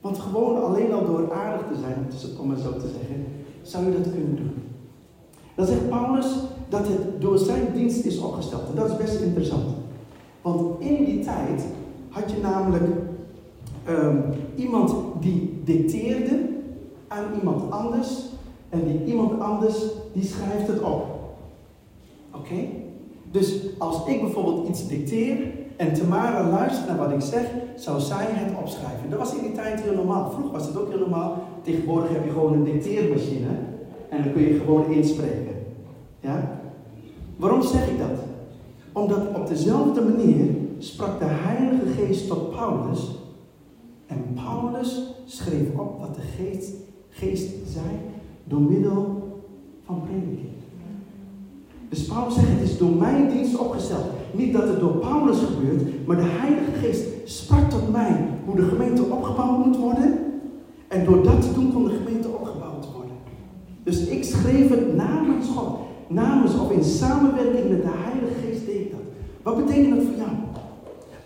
Want 0.01 0.19
gewoon 0.19 0.63
alleen 0.63 0.93
al 0.93 1.05
door 1.05 1.33
aardig 1.33 1.67
te 1.67 1.79
zijn, 1.81 2.39
om 2.41 2.51
het 2.51 2.61
zo 2.61 2.73
te 2.73 2.89
zeggen, 2.99 3.27
zou 3.63 3.85
je 3.85 3.93
dat 3.93 4.13
kunnen 4.13 4.37
doen. 4.37 4.53
Dan 5.55 5.67
zegt 5.67 5.89
Paulus 5.89 6.27
dat 6.69 6.89
het 6.89 7.21
door 7.21 7.39
zijn 7.39 7.67
dienst 7.75 8.05
is 8.05 8.19
opgesteld. 8.19 8.69
En 8.69 8.75
dat 8.75 8.91
is 8.91 8.97
best 8.97 9.21
interessant. 9.21 9.65
Want 10.43 10.81
in 10.81 11.05
die 11.05 11.25
tijd 11.25 11.65
had 12.09 12.31
je 12.31 12.37
namelijk 12.43 12.91
ehm, 13.85 14.17
iemand 14.57 14.95
die 15.21 15.61
dicteerde 15.65 16.49
aan 17.09 17.25
iemand 17.39 17.71
anders. 17.71 18.23
En 18.69 18.85
die 18.85 19.05
iemand 19.05 19.41
anders, 19.41 19.85
die 20.13 20.25
schrijft 20.25 20.67
het 20.67 20.83
op. 20.83 21.05
Oké? 22.35 22.55
Dus 23.35 23.55
als 23.79 24.07
ik 24.07 24.21
bijvoorbeeld 24.21 24.69
iets 24.69 24.89
dicteer 24.89 25.37
en 25.77 25.93
Tamara 25.93 26.51
luistert 26.51 26.89
naar 26.89 26.97
wat 26.97 27.13
ik 27.13 27.21
zeg, 27.21 27.51
zou 27.77 28.01
zij 28.01 28.27
het 28.29 28.59
opschrijven. 28.59 29.11
Dat 29.11 29.19
was 29.19 29.35
in 29.35 29.43
die 29.43 29.53
tijd 29.53 29.81
heel 29.81 29.95
normaal. 29.95 30.31
Vroeger 30.31 30.53
was 30.53 30.67
het 30.67 30.77
ook 30.77 30.89
heel 30.89 30.99
normaal. 30.99 31.43
Tegenwoordig 31.63 32.11
heb 32.11 32.25
je 32.25 32.31
gewoon 32.31 32.53
een 32.53 32.65
dicteermachine 32.65 33.49
en 34.09 34.23
dan 34.23 34.33
kun 34.33 34.43
je 34.43 34.59
gewoon 34.59 34.93
inspreken. 34.93 35.55
Ja? 36.21 36.61
Waarom 37.37 37.63
zeg 37.63 37.89
ik 37.89 37.99
dat? 37.99 38.19
Omdat 38.93 39.37
op 39.37 39.49
dezelfde 39.49 40.03
manier 40.03 40.47
sprak 40.79 41.19
de 41.19 41.29
Heilige 41.29 41.87
Geest 41.87 42.29
tot 42.29 42.51
Paulus. 42.51 43.19
En 44.07 44.25
Paulus 44.35 45.15
schreef 45.27 45.69
op 45.77 46.01
wat 46.01 46.15
de 46.15 46.21
Geest, 46.37 46.75
geest 47.09 47.51
zei 47.67 47.87
door 48.45 48.61
middel 48.61 49.23
van 49.85 50.03
prediking. 50.03 50.54
Dus 51.95 52.05
Paulus 52.05 52.35
zegt, 52.35 52.49
het 52.49 52.69
is 52.69 52.79
door 52.79 52.91
mijn 52.91 53.29
dienst 53.31 53.59
opgesteld. 53.59 54.05
Niet 54.33 54.53
dat 54.53 54.69
het 54.69 54.81
door 54.81 54.97
Paulus 54.97 55.39
gebeurt, 55.39 56.07
maar 56.07 56.17
de 56.17 56.27
Heilige 56.27 56.73
Geest 56.81 57.05
sprak 57.25 57.71
tot 57.71 57.93
mij 57.93 58.27
hoe 58.45 58.57
de 58.57 58.69
gemeente 58.69 59.03
opgebouwd 59.03 59.67
moet 59.67 59.77
worden. 59.77 60.19
En 60.89 61.05
door 61.05 61.23
dat 61.23 61.43
te 61.43 61.53
doen 61.55 61.73
kon 61.73 61.85
de 61.85 62.01
gemeente 62.05 62.29
opgebouwd 62.29 62.93
worden. 62.93 63.17
Dus 63.83 64.07
ik 64.07 64.25
schreef 64.25 64.69
het 64.69 64.97
namens 64.97 65.47
God. 65.49 65.77
Namens 66.09 66.59
of 66.59 66.71
in 66.71 66.85
samenwerking 66.85 67.69
met 67.71 67.83
de 67.83 67.95
Heilige 68.05 68.35
Geest 68.41 68.67
deed 68.67 68.81
ik 68.81 68.91
dat. 68.91 69.01
Wat 69.43 69.57
betekent 69.65 69.97
dat 69.97 70.05
voor 70.05 70.17
jou? 70.17 70.31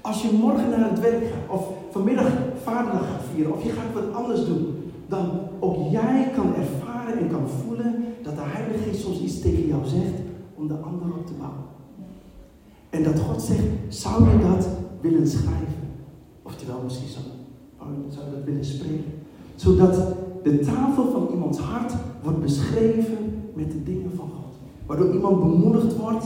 Als 0.00 0.22
je 0.22 0.38
morgen 0.40 0.70
naar 0.70 0.90
het 0.90 1.00
werk 1.00 1.22
gaat, 1.22 1.56
of 1.56 1.68
vanmiddag 1.90 2.32
vaderdag 2.62 3.06
gaat 3.10 3.24
vieren, 3.34 3.54
of 3.54 3.62
je 3.62 3.70
gaat 3.70 3.92
wat 3.94 4.14
anders 4.14 4.46
doen, 4.46 4.92
dan 5.06 5.30
ook 5.58 5.90
jij 5.90 6.30
kan 6.34 6.54
ervaren 6.54 7.18
en 7.18 7.30
kan 7.30 7.48
voelen 7.62 8.04
dat 8.22 8.34
de 8.34 8.42
Heilige 8.44 8.82
Geest 8.82 9.02
soms 9.02 9.20
iets 9.20 9.40
tegen 9.40 9.66
jou 9.66 9.80
zegt 9.86 10.27
om 10.58 10.68
de 10.68 10.74
ander 10.74 11.08
op 11.18 11.26
te 11.26 11.32
bouwen. 11.38 11.64
En 12.90 13.02
dat 13.02 13.20
God 13.20 13.42
zegt, 13.42 13.66
zou 13.88 14.30
je 14.30 14.38
dat 14.38 14.68
willen 15.00 15.28
schrijven? 15.28 15.88
Oftewel, 16.42 16.80
misschien 16.84 17.08
zou, 17.08 17.24
zou 18.08 18.24
je 18.24 18.34
dat 18.36 18.44
willen 18.44 18.64
spreken. 18.64 19.12
Zodat 19.54 19.94
de 20.42 20.58
tafel 20.58 21.10
van 21.10 21.28
iemands 21.32 21.58
hart 21.58 21.92
wordt 22.22 22.40
beschreven 22.40 23.50
met 23.54 23.70
de 23.70 23.82
dingen 23.82 24.10
van 24.16 24.28
God. 24.28 24.54
Waardoor 24.86 25.12
iemand 25.12 25.38
bemoedigd 25.38 25.96
wordt. 25.96 26.24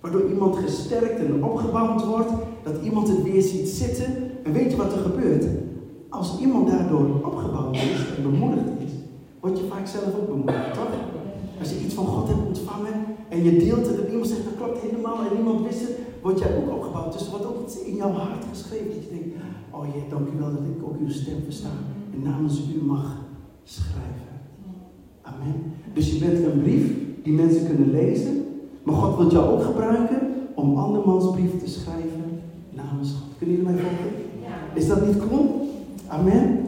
Waardoor 0.00 0.28
iemand 0.28 0.56
gesterkt 0.56 1.18
en 1.18 1.44
opgebouwd 1.44 2.04
wordt. 2.06 2.30
Dat 2.62 2.82
iemand 2.82 3.08
het 3.08 3.22
weer 3.22 3.42
ziet 3.42 3.68
zitten. 3.68 4.06
En 4.44 4.52
weet 4.52 4.70
je 4.70 4.76
wat 4.76 4.92
er 4.92 4.98
gebeurt? 4.98 5.46
Als 6.08 6.38
iemand 6.40 6.68
daardoor 6.68 7.06
opgebouwd 7.24 7.74
is 7.74 8.16
en 8.16 8.22
bemoedigd 8.22 8.68
is, 8.78 8.92
word 9.40 9.58
je 9.58 9.64
vaak 9.64 9.86
zelf 9.86 10.14
ook 10.20 10.28
bemoedigd, 10.28 10.74
toch? 10.74 10.88
Als 11.58 11.70
je 11.70 11.80
iets 11.84 11.94
van 11.94 12.06
God 12.06 12.28
hebt 12.28 12.41
en 13.28 13.44
je 13.44 13.56
deelt 13.56 13.86
het 13.86 13.98
en 13.98 14.10
iemand 14.10 14.28
zegt 14.28 14.44
dat 14.44 14.56
klopt 14.56 14.78
helemaal 14.78 15.18
en 15.18 15.36
niemand 15.36 15.66
wist 15.66 15.80
het, 15.80 15.98
word 16.22 16.38
jij 16.38 16.56
ook 16.56 16.70
opgebouwd. 16.76 17.12
Dus 17.12 17.24
er 17.24 17.30
wordt 17.30 17.46
ook 17.46 17.62
iets 17.62 17.82
in 17.82 17.94
jouw 17.94 18.10
hart 18.10 18.44
geschreven. 18.50 18.86
Dat 18.86 19.04
je 19.04 19.10
denkt, 19.10 19.34
oh 19.70 19.82
Heer, 19.82 20.02
dank 20.10 20.28
u 20.28 20.38
wel 20.38 20.50
dat 20.50 20.64
ik 20.76 20.84
ook 20.84 20.96
uw 21.00 21.10
stem 21.10 21.42
versta 21.44 21.68
en 22.14 22.22
namens 22.22 22.60
u 22.76 22.84
mag 22.84 23.16
schrijven. 23.64 24.32
Amen. 25.22 25.54
Dus 25.92 26.12
je 26.12 26.18
bent 26.18 26.44
een 26.44 26.62
brief 26.62 26.92
die 27.22 27.32
mensen 27.32 27.66
kunnen 27.66 27.90
lezen, 27.90 28.44
maar 28.82 28.94
God 28.94 29.16
wil 29.16 29.30
jou 29.30 29.52
ook 29.52 29.62
gebruiken 29.62 30.20
om 30.54 30.76
andermans 30.76 31.30
brief 31.30 31.58
te 31.58 31.68
schrijven 31.68 32.40
namens 32.70 33.10
God. 33.10 33.38
Kunnen 33.38 33.56
jullie 33.56 33.72
mij 33.72 33.82
volgen? 33.82 34.20
Is 34.74 34.88
dat 34.88 35.06
niet 35.06 35.28
cool? 35.28 35.70
Amen. 36.06 36.66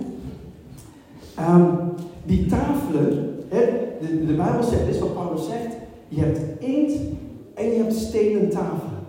Um, 1.38 1.92
die 2.26 2.46
tafelen, 2.46 3.34
hè, 3.48 3.60
de, 4.00 4.26
de 4.26 4.34
Bijbel 4.34 4.62
zegt, 4.62 4.84
dit 4.86 4.94
is 4.94 5.00
wat 5.00 5.14
Paulus 5.14 5.46
zegt, 5.46 5.74
je 6.08 6.20
hebt 6.20 6.60
inkt 6.60 6.92
en 7.54 7.66
je 7.66 7.76
hebt 7.76 7.94
stenen 7.94 8.50
tafelen. 8.50 9.02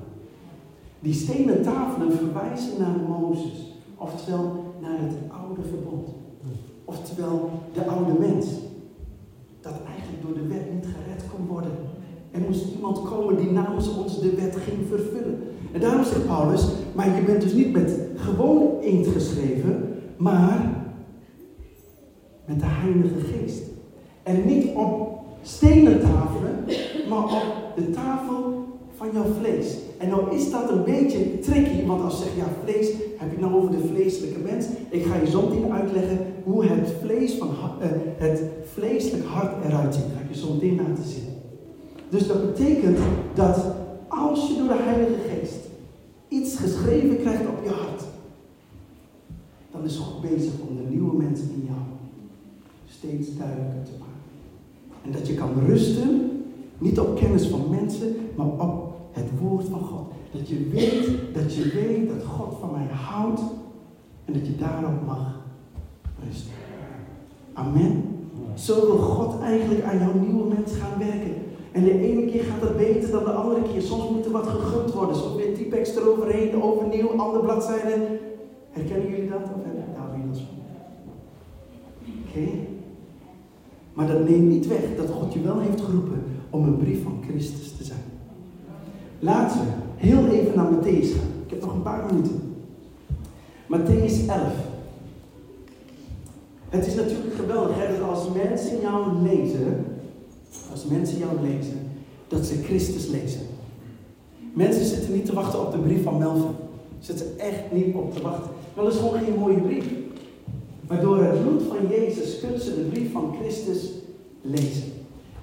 Die 1.00 1.14
stenen 1.14 1.62
tafelen 1.62 2.12
verwijzen 2.12 2.80
naar 2.80 2.96
Mozes, 3.08 3.74
oftewel 3.98 4.74
naar 4.82 5.00
het 5.00 5.14
oude 5.28 5.62
verbond. 5.62 6.10
Oftewel 6.86 7.50
de 7.74 7.86
oude 7.86 8.20
mens. 8.20 8.46
Dat 9.62 9.74
eigenlijk 9.88 10.22
door 10.22 10.34
de 10.34 10.48
wet 10.48 10.74
niet 10.74 10.86
gered 10.86 11.24
kon 11.36 11.48
worden. 11.48 11.72
Er 12.32 12.42
moest 12.48 12.74
iemand 12.76 12.98
genomen 12.98 13.38
die 13.38 13.52
namens 13.52 13.98
ons 13.98 14.20
de 14.20 14.36
wet 14.36 14.56
ging 14.56 14.88
vervullen. 14.90 15.40
En 15.72 15.80
daarom 15.80 16.04
zegt 16.04 16.26
Paulus, 16.26 16.68
maar 16.94 17.16
je 17.16 17.22
bent 17.22 17.42
dus 17.42 17.54
niet 17.54 17.72
met 17.72 18.00
gewoon 18.16 18.82
inkt 18.82 19.08
geschreven, 19.08 19.94
maar 20.18 20.84
met 22.46 22.60
de 22.60 22.66
Heilige 22.66 23.20
Geest. 23.20 23.64
En 24.24 24.46
niet 24.46 24.76
op 24.76 25.20
stenen 25.42 26.00
tafelen, 26.00 26.35
maar 27.10 27.24
op 27.24 27.74
de 27.76 27.90
tafel 27.90 28.66
van 28.96 29.10
jouw 29.14 29.34
vlees. 29.40 29.78
En 29.98 30.10
nou 30.10 30.36
is 30.36 30.52
dat 30.52 30.70
een 30.70 30.84
beetje 30.84 31.40
tricky, 31.40 31.86
want 31.86 32.02
als 32.02 32.18
je 32.18 32.24
zegt, 32.24 32.36
ja, 32.36 32.48
vlees, 32.64 32.88
heb 33.18 33.32
je 33.32 33.40
nou 33.40 33.54
over 33.54 33.72
de 33.72 33.88
vleeselijke 33.88 34.40
mens? 34.40 34.66
Ik 34.90 35.06
ga 35.06 35.16
je 35.16 35.30
zo 35.30 35.50
meteen 35.50 35.72
uitleggen 35.72 36.20
hoe 36.44 36.66
het, 36.66 36.94
vlees 37.02 37.34
van, 37.34 37.48
uh, 37.48 37.88
het 38.18 38.44
vleeselijk 38.74 39.26
hart 39.26 39.66
eruit 39.66 39.94
ziet. 39.94 40.04
Ga 40.04 40.22
ik 40.22 40.34
je 40.34 40.40
zo 40.40 40.54
meteen 40.54 40.76
laten 40.76 41.04
zien. 41.04 41.24
Dus 42.10 42.28
dat 42.28 42.54
betekent 42.54 42.98
dat 43.34 43.66
als 44.08 44.48
je 44.48 44.56
door 44.58 44.68
de 44.68 44.84
Heilige 44.84 45.22
Geest 45.30 45.56
iets 46.28 46.58
geschreven 46.58 47.18
krijgt 47.18 47.48
op 47.48 47.64
je 47.64 47.70
hart, 47.70 48.04
dan 49.72 49.84
is 49.84 49.98
God 49.98 50.22
bezig 50.22 50.54
om 50.68 50.76
de 50.76 50.90
nieuwe 50.90 51.24
mensen 51.24 51.50
in 51.54 51.64
jou 51.66 51.80
steeds 52.90 53.38
duidelijker 53.38 53.84
te 53.84 53.92
maken. 54.00 54.14
En 55.04 55.12
dat 55.12 55.28
je 55.28 55.34
kan 55.34 55.66
rusten, 55.66 56.35
niet 56.86 57.00
op 57.00 57.16
kennis 57.16 57.48
van 57.48 57.70
mensen, 57.70 58.16
maar 58.36 58.46
op 58.46 58.94
het 59.12 59.30
woord 59.42 59.66
van 59.70 59.80
God. 59.80 60.06
Dat 60.32 60.50
je 60.50 60.70
weet, 60.74 61.10
dat 61.34 61.56
je 61.56 61.64
weet 61.70 62.10
dat 62.10 62.24
God 62.24 62.54
van 62.60 62.72
mij 62.72 62.88
houdt 62.96 63.42
en 64.26 64.34
dat 64.34 64.48
je 64.48 64.56
daarop 64.56 65.06
mag 65.06 65.42
rusten. 66.26 66.52
Amen. 67.54 68.04
Zo 68.54 68.86
wil 68.86 68.98
God 68.98 69.42
eigenlijk 69.42 69.84
aan 69.84 69.98
jouw 69.98 70.14
nieuwe 70.14 70.54
mens 70.54 70.72
gaan 70.76 71.00
werken. 71.00 71.34
En 71.72 71.84
de 71.84 72.00
ene 72.00 72.26
keer 72.26 72.44
gaat 72.44 72.62
het 72.62 72.78
beter 72.78 73.12
dan 73.12 73.24
de 73.24 73.32
andere 73.32 73.62
keer. 73.72 73.82
Soms 73.82 74.10
moet 74.10 74.26
er 74.26 74.32
wat 74.32 74.48
gegund 74.48 74.94
worden. 74.94 75.16
Soms 75.16 75.36
weer 75.36 75.56
typex 75.56 75.96
eroverheen, 75.96 76.64
overnieuw, 76.64 77.10
andere 77.10 77.44
bladzijden. 77.44 78.02
Herkennen 78.70 79.10
jullie 79.10 79.30
dat? 79.30 79.42
Of 79.42 79.64
hebben 79.64 79.74
weer 79.74 80.26
dat 80.28 80.38
van? 80.38 80.56
Oké. 82.28 82.50
Maar 83.94 84.08
dat 84.08 84.30
neemt 84.30 84.50
niet 84.50 84.68
weg 84.68 84.96
dat 84.98 85.10
God 85.10 85.34
je 85.34 85.42
wel 85.42 85.60
heeft 85.60 85.82
geroepen 85.82 86.35
om 86.56 86.64
een 86.64 86.78
brief 86.78 87.04
van 87.04 87.24
Christus 87.30 87.72
te 87.78 87.84
zijn. 87.84 88.04
Laten 89.20 89.60
we 89.60 89.66
heel 89.96 90.28
even 90.28 90.56
naar 90.56 90.72
Matthäus 90.74 91.08
gaan. 91.08 91.32
Ik 91.46 91.50
heb 91.50 91.62
nog 91.62 91.74
een 91.74 91.82
paar 91.82 92.06
minuten. 92.06 92.56
Matthäus 93.68 94.28
11. 94.28 94.42
Het 96.70 96.88
is 96.88 96.96
natuurlijk 96.96 97.36
geweldig 97.36 97.76
dat 98.00 98.10
als 98.10 98.28
mensen 98.34 98.82
jou 98.82 99.22
lezen, 99.22 99.86
als 100.72 100.86
mensen 100.86 101.18
jou 101.18 101.42
lezen, 101.42 101.80
dat 102.28 102.46
ze 102.46 102.64
Christus 102.64 103.08
lezen. 103.08 103.42
Mensen 104.54 104.86
zitten 104.86 105.14
niet 105.14 105.26
te 105.26 105.34
wachten 105.34 105.60
op 105.66 105.72
de 105.72 105.78
brief 105.78 106.04
van 106.04 106.18
Melvin. 106.18 106.56
Zitten 107.00 107.40
echt 107.40 107.72
niet 107.72 107.96
op 107.96 108.14
te 108.14 108.22
wachten. 108.22 108.52
Dat 108.76 108.94
is 108.94 109.00
gewoon 109.00 109.20
geen 109.20 109.40
mooie 109.40 109.62
brief. 109.62 109.86
Maar 110.88 111.02
door 111.02 111.24
het 111.24 111.42
bloed 111.42 111.62
van 111.64 111.88
Jezus 111.90 112.40
kunnen 112.40 112.62
ze 112.62 112.76
de 112.76 112.82
brief 112.82 113.12
van 113.12 113.36
Christus 113.40 113.90
lezen. 114.42 114.96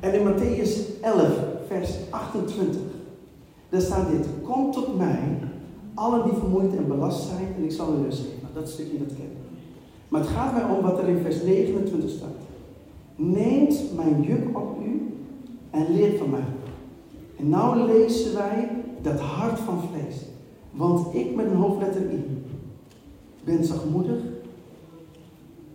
En 0.02 0.14
in 0.14 0.26
Matthäus 0.26 1.00
11, 1.00 1.32
vers 1.66 1.90
28, 2.10 2.80
daar 3.68 3.80
staat 3.80 4.10
dit. 4.10 4.26
Kom 4.42 4.72
tot 4.72 4.98
mij, 4.98 5.38
allen 5.94 6.24
die 6.24 6.38
vermoeid 6.38 6.76
en 6.76 6.88
belast 6.88 7.28
zijn, 7.28 7.54
en 7.56 7.64
ik 7.64 7.72
zal 7.72 7.94
u 7.98 8.02
rust 8.02 8.18
geven. 8.18 8.38
Nou, 8.42 8.54
dat 8.54 8.68
stukje 8.68 8.98
dat 8.98 9.16
kennen 9.16 9.36
Maar 10.08 10.20
het 10.20 10.30
gaat 10.30 10.52
mij 10.52 10.76
om 10.76 10.82
wat 10.82 10.98
er 10.98 11.08
in 11.08 11.22
vers 11.22 11.42
29 11.42 12.10
staat. 12.10 12.28
Neemt 13.16 13.96
mijn 13.96 14.22
juk 14.22 14.58
op 14.58 14.82
u 14.84 15.14
en 15.70 15.94
leert 15.94 16.18
van 16.18 16.30
mij. 16.30 16.44
En 17.38 17.48
nou 17.48 17.92
lezen 17.92 18.34
wij 18.34 18.70
dat 19.02 19.20
hart 19.20 19.58
van 19.58 19.80
vlees. 19.90 20.16
Want 20.70 21.14
ik 21.14 21.34
met 21.34 21.46
een 21.46 21.56
hoofdletter 21.56 22.12
I 22.12 22.24
ben 23.44 23.64
zachtmoedig 23.64 24.20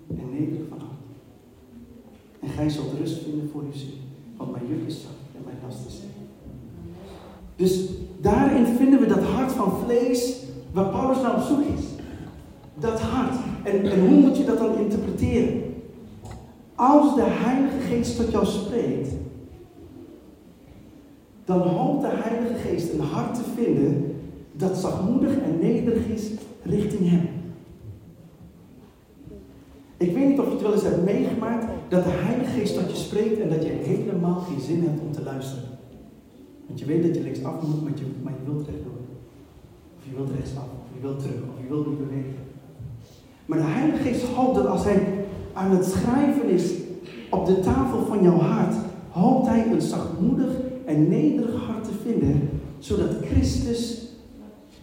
en 0.10 0.30
nederig 0.32 0.68
van 0.70 0.80
hart. 0.80 0.92
En 2.40 2.50
gij 2.50 2.70
zult 2.70 2.94
rust 3.00 3.24
vinden 3.24 3.50
voor 3.50 3.62
uw 3.62 3.74
ziel. 3.74 4.06
Want 4.38 4.52
mijn 4.52 4.68
juk 4.68 4.88
is 4.88 5.02
zacht 5.02 5.14
en 5.36 5.42
mijn 5.46 5.58
last 5.64 5.88
is 5.88 6.00
Dus 7.56 7.90
daarin 8.22 8.66
vinden 8.66 9.00
we 9.00 9.06
dat 9.06 9.24
hart 9.24 9.52
van 9.52 9.72
vlees 9.86 10.44
waar 10.72 10.90
Paulus 10.90 11.22
naar 11.22 11.36
op 11.36 11.42
zoek 11.42 11.62
is. 11.78 11.86
Dat 12.80 13.00
hart. 13.00 13.36
En, 13.64 13.92
en 13.92 14.00
hoe 14.00 14.20
moet 14.20 14.38
je 14.38 14.46
dat 14.46 14.58
dan 14.58 14.78
interpreteren? 14.78 15.64
Als 16.76 17.16
de 17.16 17.24
Heilige 17.26 17.80
Geest 17.80 18.16
tot 18.16 18.32
jou 18.32 18.46
spreekt, 18.46 19.10
dan 21.46 21.60
hoopt 21.60 22.02
de 22.02 22.10
Heilige 22.12 22.54
Geest 22.54 22.94
een 22.94 23.00
hart 23.00 23.36
te 23.36 23.42
vinden 23.56 24.16
dat 24.52 24.78
zachtmoedig 24.78 25.38
en 25.38 25.60
nederig 25.60 26.08
is 26.08 26.30
richting 26.64 27.10
Hem. 27.10 27.37
Ik 29.98 30.14
weet 30.14 30.28
niet 30.28 30.40
of 30.40 30.46
je 30.46 30.52
het 30.52 30.62
wel 30.62 30.74
eens 30.74 30.84
hebt 30.84 31.06
meegemaakt 31.06 31.66
dat 31.90 32.04
de 32.04 32.10
Heilige 32.10 32.60
Geest 32.60 32.74
tot 32.74 32.92
je 32.92 32.98
spreekt 32.98 33.40
en 33.40 33.50
dat 33.50 33.64
je 33.64 33.70
helemaal 33.70 34.40
geen 34.40 34.62
zin 34.62 34.84
hebt 34.84 35.02
om 35.02 35.12
te 35.12 35.24
luisteren. 35.24 35.64
Want 36.68 36.80
je 36.80 36.86
weet 36.86 37.04
dat 37.04 37.16
je 37.16 37.22
linksaf 37.22 37.62
moet, 37.62 37.84
maar 37.84 37.92
je, 37.96 38.06
maar 38.24 38.34
je 38.34 38.52
wilt 38.52 38.68
rechtdoor. 38.68 39.02
Of 39.98 40.04
je 40.10 40.16
wilt 40.16 40.32
rechtsaf, 40.38 40.64
of 40.64 40.88
je 40.96 41.02
wilt 41.02 41.20
terug, 41.20 41.36
of 41.36 41.62
je 41.62 41.68
wilt 41.68 41.88
niet 41.88 42.08
bewegen. 42.08 42.36
Maar 43.46 43.58
de 43.58 43.64
Heilige 43.64 44.04
Geest 44.04 44.24
hoopt 44.24 44.56
dat 44.56 44.66
als 44.66 44.84
Hij 44.84 45.26
aan 45.54 45.72
het 45.72 45.86
schrijven 45.86 46.50
is 46.50 46.74
op 47.30 47.46
de 47.46 47.60
tafel 47.60 48.06
van 48.06 48.22
jouw 48.22 48.38
hart, 48.38 48.76
hoopt 49.10 49.48
Hij 49.48 49.72
een 49.72 49.82
zachtmoedig 49.82 50.50
en 50.86 51.10
nederig 51.10 51.66
hart 51.66 51.84
te 51.84 51.94
vinden, 52.04 52.50
zodat 52.80 53.10
Christus 53.22 54.08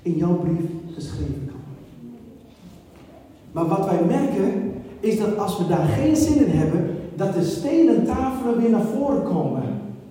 in 0.02 0.16
jouw 0.16 0.34
brief 0.34 0.70
geschreven 0.94 1.46
kan 1.46 1.60
worden. 1.66 2.18
Maar 3.52 3.66
wat 3.66 3.84
wij 3.84 4.04
merken, 4.04 4.73
is 5.04 5.18
dat 5.18 5.38
als 5.38 5.58
we 5.58 5.66
daar 5.66 5.86
geen 5.86 6.16
zin 6.16 6.46
in 6.46 6.58
hebben, 6.58 6.96
dat 7.16 7.34
de 7.34 7.44
stenen 7.44 8.04
tafelen 8.04 8.60
weer 8.60 8.70
naar 8.70 8.84
voren 8.84 9.22
komen. 9.22 9.62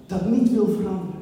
Dat 0.05 0.29
niet 0.29 0.51
wil 0.51 0.67
veranderen. 0.67 1.21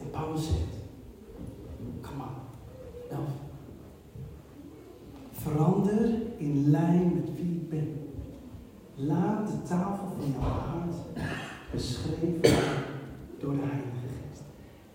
En 0.00 0.10
Paulus 0.10 0.46
zegt, 0.46 0.58
kom 2.00 2.20
aan, 2.20 2.34
elf. 3.10 3.28
Verander 5.32 6.10
in 6.36 6.70
lijn 6.70 7.12
met 7.14 7.36
wie 7.36 7.54
ik 7.54 7.68
ben. 7.68 7.98
Laat 8.94 9.46
de 9.46 9.68
tafel 9.68 10.06
van 10.18 10.30
jouw 10.30 10.40
hart 10.40 10.94
beschreven 11.72 12.40
door 13.38 13.52
de 13.52 13.60
Heilige 13.60 14.00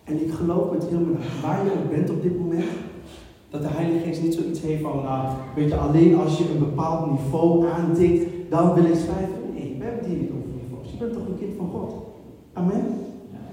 en 0.06 0.22
ik 0.26 0.32
geloof 0.32 0.72
met 0.72 0.86
heel 0.86 1.00
mijn 1.00 1.18
hart, 1.22 1.42
waar 1.42 1.66
je 1.66 1.72
ook 1.72 1.90
bent 1.90 2.10
op 2.10 2.22
dit 2.22 2.40
moment, 2.40 2.66
dat 3.50 3.62
de 3.62 3.68
Heilige 3.68 4.06
Geest 4.06 4.22
niet 4.22 4.34
zoiets 4.34 4.62
heeft 4.62 4.82
van, 4.82 5.04
nou, 5.04 5.28
weet 5.56 5.70
je, 5.70 5.76
alleen 5.76 6.16
als 6.16 6.38
je 6.38 6.50
een 6.50 6.60
bepaald 6.60 7.12
niveau 7.12 7.68
aantikt, 7.68 8.24
dan 8.50 8.74
wil 8.74 8.86
ik 8.86 8.96
schrijven. 8.96 9.40
Nee, 9.54 9.76
we 9.78 9.84
hebben 9.84 10.04
het 10.04 10.10
hier 10.10 10.18
niet 10.18 10.32
over 10.36 10.50
niveaus. 10.62 10.92
Je 10.92 10.98
bent 10.98 11.14
toch 11.14 11.28
een 11.28 11.40
kind 11.40 11.54
van 11.58 11.70
God. 11.70 11.94
Amen. 12.54 12.86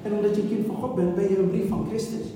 En 0.03 0.13
omdat 0.13 0.37
je 0.37 0.43
een 0.43 0.49
kind 0.49 0.67
van 0.67 0.77
God 0.77 0.95
bent, 0.95 1.15
ben 1.15 1.29
je 1.29 1.39
een 1.39 1.51
brief 1.51 1.69
van 1.69 1.87
Christus. 1.89 2.27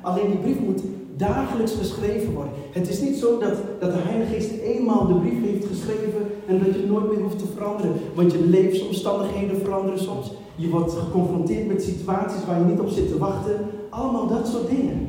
Alleen 0.00 0.26
die 0.26 0.38
brief 0.38 0.60
moet 0.60 0.82
dagelijks 1.18 1.72
geschreven 1.72 2.32
worden. 2.32 2.52
Het 2.70 2.88
is 2.88 3.00
niet 3.00 3.16
zo 3.16 3.38
dat, 3.38 3.56
dat 3.80 3.92
de 3.92 3.98
Heilige 3.98 4.34
Geest 4.34 4.50
eenmaal 4.50 5.06
de 5.06 5.14
brief 5.14 5.42
heeft 5.42 5.66
geschreven 5.66 6.22
en 6.46 6.58
dat 6.58 6.74
je 6.74 6.86
nooit 6.86 7.10
meer 7.10 7.22
hoeft 7.22 7.38
te 7.38 7.52
veranderen. 7.54 7.92
Want 8.14 8.32
je 8.32 8.46
levensomstandigheden 8.46 9.60
veranderen 9.60 9.98
soms. 9.98 10.32
Je 10.56 10.68
wordt 10.68 10.92
geconfronteerd 10.92 11.66
met 11.66 11.82
situaties 11.82 12.44
waar 12.46 12.58
je 12.58 12.64
niet 12.64 12.80
op 12.80 12.88
zit 12.88 13.08
te 13.08 13.18
wachten. 13.18 13.56
Allemaal 13.88 14.26
dat 14.26 14.48
soort 14.48 14.68
dingen. 14.68 15.08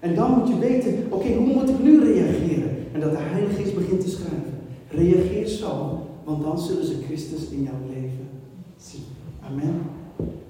En 0.00 0.14
dan 0.14 0.30
moet 0.30 0.48
je 0.48 0.58
weten, 0.58 1.06
oké, 1.08 1.32
hoe 1.32 1.54
moet 1.54 1.68
ik 1.68 1.82
nu 1.82 2.04
reageren? 2.04 2.70
En 2.92 3.00
dat 3.00 3.10
de 3.10 3.18
Heilige 3.20 3.62
Geest 3.62 3.74
begint 3.74 4.00
te 4.00 4.10
schrijven. 4.10 4.58
Reageer 4.88 5.46
zo, 5.46 5.98
want 6.24 6.42
dan 6.42 6.58
zullen 6.58 6.86
ze 6.86 7.02
Christus 7.06 7.48
in 7.48 7.62
jouw 7.62 7.94
leven 7.94 8.28
zien. 8.76 9.04
Amen. 9.50 9.82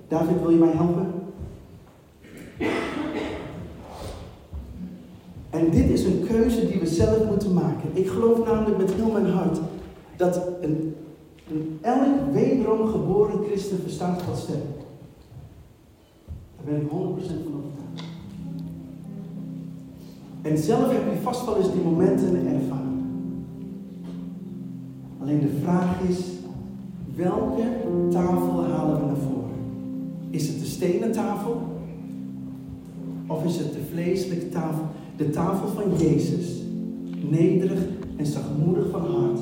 David, 0.09 0.40
wil 0.40 0.51
je 0.51 0.59
mij 0.59 0.73
helpen? 0.73 1.12
En 5.55 5.71
dit 5.71 5.90
is 5.90 6.05
een 6.05 6.25
keuze 6.27 6.69
die 6.69 6.81
we 6.81 6.87
zelf 6.87 7.27
moeten 7.31 7.53
maken. 7.53 7.90
Ik 7.93 8.09
geloof 8.09 8.45
namelijk 8.45 8.79
met 8.79 8.93
heel 8.93 9.11
mijn 9.11 9.27
hart 9.27 9.59
dat 10.17 10.49
een 10.61 10.95
en 11.49 11.79
elk 11.81 12.33
wederom 12.33 12.88
geboren 12.88 13.45
christen 13.47 13.79
verstaat 13.83 14.23
Gods 14.23 14.43
stem. 14.43 14.61
Daar 16.57 16.75
ben 16.75 16.81
ik 16.81 16.88
100% 16.88 16.93
van 16.93 17.01
overtuigd. 17.03 18.09
En 20.43 20.59
zelf 20.59 20.93
heb 20.93 21.12
je 21.12 21.21
vast 21.23 21.45
wel 21.45 21.57
eens 21.57 21.73
die 21.73 21.83
momenten 21.83 22.37
ervaren. 22.37 23.07
Alleen 25.21 25.40
de 25.40 25.61
vraag 25.62 26.01
is, 26.09 26.19
welke 27.14 27.62
tafel 28.11 28.64
halen 28.64 29.01
we 29.01 29.07
naar 29.07 29.17
voren? 29.17 29.51
Is 30.31 30.49
het 30.49 30.59
de 30.59 30.67
stenen 30.67 31.12
tafel? 31.12 31.62
Of 33.27 33.45
is 33.45 33.57
het 33.57 33.73
de 33.73 33.85
vleeselijke 33.90 34.49
tafel? 34.49 34.85
De 35.16 35.31
tafel 35.31 35.68
van 35.68 36.07
Jezus, 36.07 36.62
nederig 37.31 37.79
en 38.16 38.27
zachtmoedig 38.27 38.90
van 38.90 39.00
hart 39.00 39.38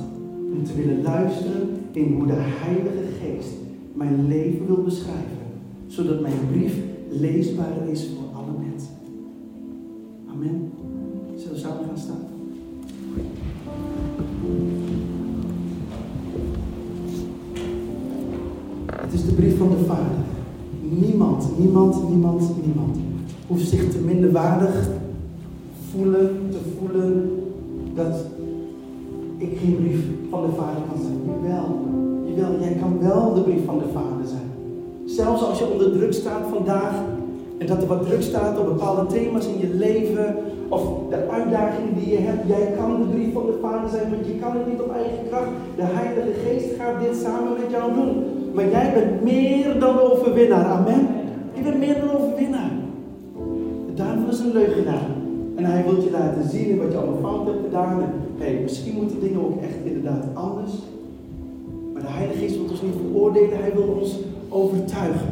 om 0.52 0.64
te 0.64 0.74
willen 0.76 1.02
luisteren 1.02 1.68
in 1.92 2.12
hoe 2.12 2.26
de 2.26 2.36
Heilige 2.36 3.12
Geest 3.20 3.52
mijn 3.94 4.26
leven 4.28 4.66
wil 4.66 4.82
beschrijven, 4.82 5.46
zodat 5.86 6.20
mijn 6.20 6.48
brief 6.50 6.76
leesbaar 7.10 7.88
is 7.90 8.08
voor 8.08 8.40
alle 8.40 8.52
mensen. 8.70 8.90
Amen. 10.30 10.72
Zullen 11.36 11.54
we 11.54 11.60
samen 11.60 11.84
gaan 11.86 11.98
staan? 11.98 12.26
Het 18.92 19.12
is 19.12 19.24
de 19.24 19.32
brief 19.32 19.58
van 19.58 19.68
de 19.68 19.84
Vader. 19.84 20.24
Niemand, 21.00 21.58
niemand, 21.58 22.08
niemand, 22.08 22.64
niemand 22.64 22.96
hoeft 23.46 23.68
zich 23.68 23.90
te 23.90 23.98
minderwaardig 23.98 24.88
voelen, 25.92 26.48
te 26.50 26.58
voelen 26.78 27.30
dat 27.94 28.14
ik 29.36 29.58
geen 29.58 29.76
brief 29.76 30.04
van 30.30 30.42
de 30.42 30.52
Vader 30.56 30.82
kan 30.88 31.02
zijn. 31.02 31.20
Jawel, 31.26 31.78
jawel, 32.24 32.60
jij 32.60 32.76
kan 32.80 32.98
wel 33.00 33.34
de 33.34 33.40
brief 33.40 33.64
van 33.64 33.78
de 33.78 33.90
Vader 33.92 34.26
zijn. 34.26 34.50
Zelfs 35.04 35.42
als 35.42 35.58
je 35.58 35.70
onder 35.72 35.92
druk 35.92 36.12
staat 36.12 36.44
vandaag 36.50 36.94
en 37.58 37.66
dat 37.66 37.82
er 37.82 37.88
wat 37.88 38.06
druk 38.06 38.22
staat 38.22 38.58
op 38.58 38.66
bepaalde 38.66 39.06
thema's 39.06 39.46
in 39.46 39.58
je 39.58 39.74
leven 39.74 40.36
of 40.68 40.82
de 41.10 41.28
uitdagingen 41.30 41.94
die 41.94 42.10
je 42.10 42.18
hebt, 42.18 42.48
jij 42.48 42.74
kan 42.76 43.00
de 43.00 43.08
brief 43.08 43.32
van 43.32 43.46
de 43.46 43.58
Vader 43.60 43.90
zijn, 43.90 44.10
want 44.10 44.26
je 44.26 44.38
kan 44.38 44.52
het 44.56 44.66
niet 44.66 44.80
op 44.80 44.92
eigen 44.92 45.28
kracht. 45.28 45.50
De 45.76 45.82
Heilige 45.84 46.32
Geest 46.44 46.74
gaat 46.78 47.00
dit 47.00 47.16
samen 47.16 47.52
met 47.52 47.70
jou 47.70 47.92
doen. 47.94 48.24
Maar 48.54 48.70
jij 48.70 48.92
bent 48.94 49.22
meer 49.22 49.78
dan 49.78 49.98
overwinnaar. 50.00 50.64
Amen. 50.64 51.06
Je 51.52 51.62
bent 51.62 51.78
meer 51.78 51.96
dan 52.00 52.16
overwinnaar. 52.16 52.70
De 53.86 53.94
duivel 53.94 54.28
is 54.28 54.38
een 54.38 54.52
leugenaar. 54.52 55.21
En 55.54 55.64
hij 55.64 55.84
wil 55.84 56.02
je 56.02 56.10
laten 56.10 56.48
zien 56.48 56.78
wat 56.78 56.92
je 56.92 56.98
allemaal 56.98 57.20
fout 57.20 57.46
hebt 57.46 57.64
gedaan. 57.64 58.00
En 58.00 58.12
hey, 58.38 58.58
misschien 58.62 58.94
moeten 58.94 59.20
dingen 59.20 59.44
ook 59.44 59.60
echt 59.60 59.76
inderdaad 59.84 60.24
anders. 60.34 60.72
Maar 61.92 62.02
de 62.02 62.08
Heilige 62.08 62.38
Geest 62.38 62.56
wil 62.56 62.70
ons 62.70 62.82
niet 62.82 62.94
veroordelen, 63.04 63.58
hij 63.58 63.72
wil 63.74 63.96
ons 64.00 64.18
overtuigen. 64.48 65.28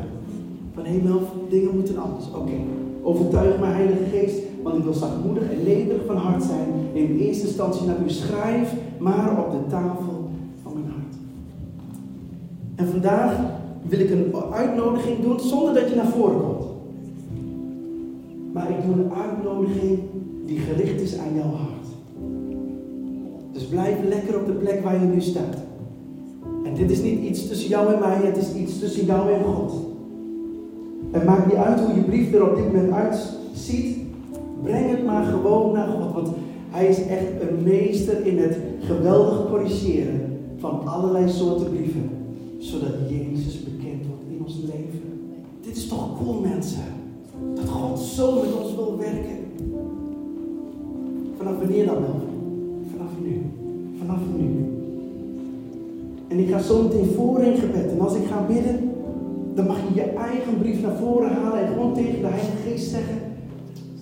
Van 0.74 0.85
hé, 0.85 1.00
dingen 1.48 1.74
moeten 1.74 1.98
anders. 1.98 2.26
Oké, 2.35 2.52
overtuig 3.02 3.59
mij, 3.59 3.72
Heilige 3.72 4.04
Geest, 4.12 4.38
want 4.62 4.76
ik 4.76 4.85
wil 4.85 4.92
zachtmoedig 4.92 5.42
en 5.42 5.64
nederig 5.64 6.04
van 6.06 6.16
hart 6.16 6.42
zijn. 6.42 6.68
In 6.92 7.18
eerste 7.18 7.46
instantie 7.46 7.87
naar 7.87 8.02
u 8.06 8.11
schrijf, 8.11 8.74
maar 8.98 9.44
op 9.44 9.50
de 9.50 9.70
tafel 9.70 10.28
van 10.62 10.72
mijn 10.72 10.87
hart. 10.87 11.14
En 12.74 12.87
vandaag 12.87 13.37
wil 13.88 14.00
ik 14.00 14.11
een 14.11 14.35
uitnodiging 14.52 15.20
doen 15.20 15.40
zonder 15.40 15.74
dat 15.74 15.88
je 15.88 15.94
naar 15.94 16.06
voren 16.06 16.40
komt. 16.40 16.60
Maar 18.61 18.70
ik 18.70 18.85
doe 18.85 18.94
een 18.94 19.12
uitnodiging 19.12 19.99
die 20.46 20.59
gericht 20.59 21.01
is 21.01 21.18
aan 21.18 21.35
jouw 21.35 21.51
hart. 21.51 21.87
Dus 23.53 23.64
blijf 23.64 23.96
lekker 24.09 24.40
op 24.40 24.46
de 24.46 24.53
plek 24.53 24.85
waar 24.85 25.01
je 25.01 25.07
nu 25.07 25.20
staat. 25.20 25.57
En 26.64 26.75
dit 26.75 26.90
is 26.90 27.03
niet 27.03 27.20
iets 27.20 27.49
tussen 27.49 27.68
jou 27.68 27.92
en 27.94 28.01
mij, 28.01 28.16
het 28.16 28.37
is 28.37 28.55
iets 28.55 28.79
tussen 28.79 29.05
jou 29.05 29.33
en 29.33 29.42
God. 29.44 29.73
En 31.11 31.25
maakt 31.25 31.46
niet 31.46 31.57
uit 31.57 31.81
hoe 31.81 31.94
je 31.94 32.01
brief 32.01 32.35
er 32.35 32.51
op 32.51 32.57
dit 32.57 32.64
moment 32.64 32.92
uitziet. 32.92 33.99
Breng 34.62 34.90
het 34.90 35.05
maar 35.05 35.25
gewoon 35.25 35.73
naar 35.73 35.88
God. 35.88 36.12
Want 36.12 36.29
hij 36.70 36.87
is 36.87 37.07
echt 37.07 37.40
een 37.40 37.62
meester 37.62 38.27
in 38.27 38.38
het 38.38 38.59
geweldig 38.81 39.49
corrigeren 39.49 40.38
van 40.57 40.87
allerlei 40.87 41.29
soorten 41.29 41.70
brieven. 41.70 42.11
Zodat 42.59 42.90
Jezus 43.09 43.64
bekend 43.64 44.07
wordt 44.07 44.25
in 44.29 44.42
ons 44.44 44.57
leven. 44.64 45.20
Dit 45.61 45.77
is 45.77 45.88
toch 45.88 46.18
cool 46.18 46.40
mensen. 46.40 47.00
Dat 47.55 47.69
God 47.69 47.99
zo 47.99 48.35
met 48.35 48.62
ons 48.62 48.75
wil 48.75 48.97
werken. 48.99 49.38
Vanaf 51.37 51.59
wanneer 51.59 51.87
dan 51.87 52.01
wel? 52.01 52.21
Vanaf 52.90 53.11
nu. 53.23 53.43
Vanaf 53.99 54.21
nu. 54.37 54.64
En 56.29 56.38
ik 56.38 56.49
ga 56.49 56.59
zo 56.59 56.83
meteen 56.83 57.11
voor 57.16 57.40
in 57.40 57.57
gebed. 57.57 57.90
En 57.90 58.01
als 58.01 58.14
ik 58.14 58.27
ga 58.27 58.47
bidden, 58.47 58.90
dan 59.55 59.66
mag 59.66 59.77
je 59.88 59.95
je 59.95 60.03
eigen 60.03 60.59
brief 60.59 60.83
naar 60.83 60.97
voren 60.97 61.31
halen 61.31 61.61
en 61.61 61.73
gewoon 61.73 61.95
tegen 61.95 62.21
de 62.21 62.27
Heilige 62.27 62.57
Geest 62.66 62.90
zeggen. 62.90 63.19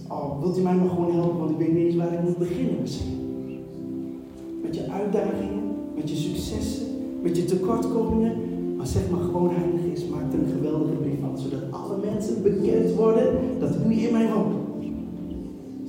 Oh, 0.09 0.41
wilt 0.41 0.59
u 0.59 0.61
mij 0.61 0.75
maar 0.75 0.89
gewoon 0.89 1.15
helpen, 1.15 1.39
want 1.39 1.51
ik 1.51 1.59
weet 1.59 1.73
niet 1.73 1.87
eens 1.87 1.97
waar 1.97 2.13
ik 2.13 2.23
moet 2.23 2.39
beginnen 2.39 2.81
misschien. 2.81 3.17
Met 4.63 4.75
je 4.75 4.91
uitdagingen, 4.91 5.63
met 5.95 6.11
je 6.11 6.17
successen, 6.17 6.87
met 7.23 7.37
je 7.37 7.45
tekortkomingen. 7.45 8.33
Maar 8.79 8.87
zeg 8.87 9.11
maar 9.11 9.21
gewoon, 9.21 9.51
Heilige 9.51 9.89
Geest, 9.89 10.11
maak 10.11 10.33
er 10.33 10.39
een 10.39 10.55
geweldige 10.57 10.97
brief 11.03 11.21
van. 11.21 11.39
Zodat 11.39 11.63
alle 11.71 11.97
mensen 12.11 12.43
bekend 12.43 12.95
worden 12.95 13.27
dat 13.59 13.73
u 13.87 13.93
in 14.07 14.13
mij 14.13 14.29
woont. 14.33 14.55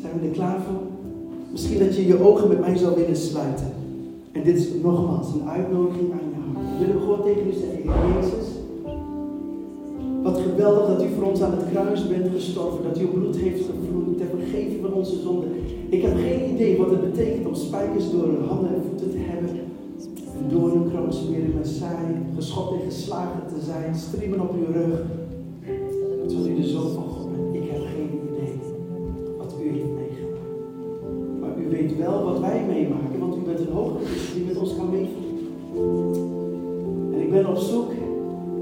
Zijn 0.01 0.13
we 0.19 0.27
er 0.27 0.33
klaar 0.33 0.59
voor? 0.65 0.81
Misschien 1.51 1.79
dat 1.79 1.95
je 1.95 2.07
je 2.07 2.23
ogen 2.23 2.47
met 2.47 2.59
mij 2.59 2.77
zou 2.77 2.95
willen 2.95 3.15
sluiten. 3.15 3.67
En 4.31 4.43
dit 4.43 4.57
is 4.57 4.67
nogmaals 4.83 5.33
een 5.33 5.49
uitnodiging 5.49 6.11
aan 6.11 6.29
jou. 6.33 6.45
Willen 6.79 6.95
we 6.95 7.01
gewoon 7.01 7.23
tegen 7.23 7.47
u 7.47 7.53
zeggen, 7.63 7.83
Jezus. 7.83 8.47
Wat 10.23 10.37
geweldig 10.37 10.87
dat 10.87 11.03
u 11.03 11.07
voor 11.15 11.29
ons 11.29 11.41
aan 11.41 11.51
het 11.51 11.69
kruis 11.71 12.07
bent 12.07 12.31
gestorven. 12.35 12.83
Dat 12.83 12.97
uw 12.97 13.11
bloed 13.11 13.37
heeft 13.37 13.65
gevloeid 13.65 14.17
ter 14.17 14.27
vergeving 14.37 14.81
van 14.81 14.93
onze 14.93 15.19
zonden. 15.19 15.49
Ik 15.89 16.01
heb 16.01 16.15
geen 16.15 16.53
idee 16.53 16.77
wat 16.77 16.89
het 16.89 17.01
betekent 17.11 17.47
om 17.47 17.55
spijkers 17.55 18.11
door 18.11 18.23
hun 18.23 18.47
handen 18.47 18.73
en 18.75 18.81
voeten 18.89 19.09
te 19.11 19.17
hebben. 19.17 19.68
Een 20.39 20.49
doornkroons 20.49 21.29
weer 21.29 21.39
in 21.39 21.53
mijn 21.53 21.65
saai. 21.65 22.15
Geschopt 22.35 22.73
en 22.73 22.91
geslagen 22.91 23.47
te 23.47 23.65
zijn. 23.65 23.95
Striemen 23.95 24.39
op 24.39 24.53
uw 24.53 24.71
rug. 24.73 25.01
Terwijl 26.27 26.47
u 26.47 26.55
de 26.55 26.67
zoon 26.67 26.91
van 26.93 27.03
God. 27.03 27.29
Ik 27.51 27.69
heb 27.69 27.81
geen 27.81 28.19
idee 28.27 28.59
wat 29.37 29.55
u 29.61 29.63
heeft 29.63 29.93
meegemaakt. 30.01 31.39
Maar 31.39 31.57
u 31.63 31.69
weet 31.69 31.97
wel 31.97 32.23
wat 32.23 32.39
wij 32.39 32.65
meemaken. 32.67 33.19
Want 33.19 33.35
u 33.35 33.39
bent 33.39 33.59
een 33.59 33.73
hoge 33.73 33.97
die 34.33 34.45
met 34.45 34.57
ons 34.57 34.75
kan 34.75 34.89
meevoelen. 34.89 35.29
En 37.13 37.21
ik 37.21 37.31
ben 37.31 37.47
op 37.47 37.57
zoek 37.57 37.91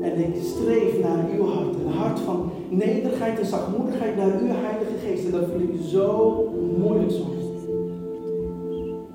en 0.01 0.17
ik 0.17 0.35
streef 0.43 0.99
naar 1.01 1.25
uw 1.37 1.45
hart. 1.45 1.75
Een 1.75 1.93
hart 1.93 2.19
van 2.19 2.49
nederigheid 2.69 3.39
en 3.39 3.45
zachtmoedigheid 3.45 4.15
naar 4.15 4.39
uw 4.41 4.47
Heilige 4.47 4.97
Geest. 5.05 5.25
En 5.25 5.31
dat 5.31 5.49
vind 5.57 5.69
ik 5.69 5.87
zo 5.87 6.43
moeilijk 6.77 7.11
soms. 7.11 7.45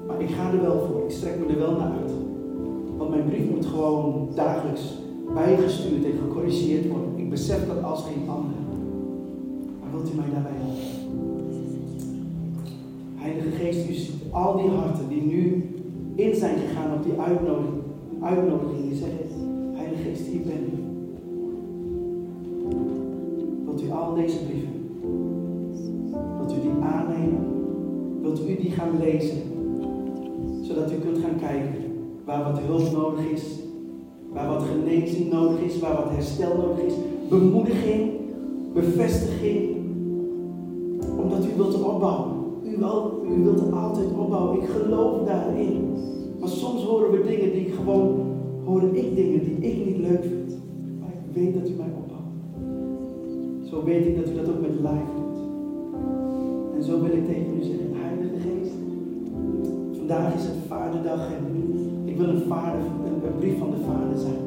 Maar 0.07 0.21
ik 0.21 0.31
ga 0.31 0.53
er 0.53 0.63
wel 0.63 0.87
voor. 0.87 1.05
Ik 1.05 1.11
strek 1.11 1.39
me 1.39 1.53
er 1.53 1.59
wel 1.59 1.77
naar 1.77 1.93
uit. 2.03 2.22
Mijn 3.13 3.25
brief 3.25 3.51
moet 3.51 3.67
gewoon 3.67 4.29
dagelijks 4.35 4.99
bijgestuurd 5.35 6.05
en 6.05 6.19
gecorrigeerd 6.19 6.89
worden. 6.89 7.09
Ik 7.17 7.31
besef 7.31 7.67
dat 7.67 7.83
als 7.83 8.03
geen 8.03 8.29
ander. 8.29 8.57
Maar 9.81 9.91
wilt 9.91 10.13
u 10.13 10.17
mij 10.17 10.31
daarbij 10.33 10.53
helpen? 10.55 10.85
Heilige 13.15 13.51
Geest, 13.51 13.89
u 13.89 13.93
ziet 13.93 14.15
al 14.31 14.57
die 14.57 14.71
harten 14.71 15.09
die 15.09 15.23
nu 15.23 15.71
in 16.15 16.35
zijn 16.35 16.59
gegaan 16.59 16.95
op 16.95 17.05
die 17.05 17.13
uitnodiging. 17.21 17.83
Uitnodiging. 18.21 18.89
Je 18.89 18.95
zegt, 18.95 19.33
Heilige 19.73 20.03
Geest, 20.03 20.27
hier 20.27 20.41
ben 20.41 20.67
ik. 20.67 20.81
Wilt 23.65 23.83
u 23.83 23.91
al 23.91 24.15
deze 24.15 24.39
brieven, 24.45 24.99
wilt 26.39 26.53
u 26.53 26.61
die 26.61 26.83
aannemen? 26.83 27.45
Wilt 28.23 28.49
u 28.49 28.57
die 28.57 28.71
gaan 28.71 28.99
lezen? 28.99 29.39
Zodat 30.63 30.93
u 30.93 30.95
kunt 30.95 31.19
gaan 31.19 31.39
kijken 31.41 31.82
waar 32.25 32.53
wat 32.53 32.59
hulp 32.59 32.93
nodig 32.93 33.31
is, 33.31 33.59
waar 34.33 34.49
wat 34.49 34.63
genezing 34.63 35.33
nodig 35.33 35.61
is, 35.61 35.79
waar 35.79 35.95
wat 35.95 36.11
herstel 36.11 36.57
nodig 36.57 36.85
is, 36.85 36.95
bemoediging, 37.29 38.11
bevestiging, 38.73 39.77
omdat 41.19 41.45
u 41.45 41.57
wilt 41.57 41.83
opbouwen. 41.83 42.41
U, 42.65 42.75
u 43.29 43.43
wilt 43.43 43.73
altijd 43.73 44.07
opbouwen. 44.19 44.63
Ik 44.63 44.69
geloof 44.69 45.27
daarin. 45.27 45.93
Maar 46.41 46.49
soms 46.49 46.85
horen 46.85 47.11
we 47.11 47.27
dingen 47.27 47.53
die 47.53 47.67
ik 47.67 47.75
gewoon, 47.75 48.21
hoor 48.65 48.83
ik 48.83 49.17
dingen 49.17 49.45
die 49.45 49.57
ik 49.57 49.87
niet 49.87 49.99
leuk 49.99 50.23
vind. 50.23 50.59
Maar 51.01 51.09
ik 51.09 51.35
weet 51.35 51.55
dat 51.55 51.69
u 51.69 51.73
mij 51.73 51.93
opbouwt. 51.97 53.69
Zo 53.69 53.85
weet 53.85 54.07
ik 54.07 54.17
dat 54.17 54.29
u 54.29 54.35
dat 54.35 54.49
ook 54.49 54.61
met 54.61 54.71
life 54.71 55.13
doet. 55.17 55.39
En 56.77 56.83
zo 56.83 57.01
wil 57.01 57.13
ik 57.13 57.27
tegen 57.27 57.59
u 57.59 57.63
zeggen, 57.63 57.91
Heilige 57.95 58.39
Geest. 58.39 58.75
Vandaag 59.97 60.35
is 60.35 60.43
het 60.43 60.57
Vaderdag 60.69 61.33
en 61.33 61.72
ik 62.13 62.19
wil 62.19 62.29
een, 62.29 62.43
vader, 62.49 62.81
een, 62.81 63.39
brief 63.39 63.59
van 63.59 63.71
de 63.71 63.77
Vader 63.87 64.19
zijn. 64.19 64.43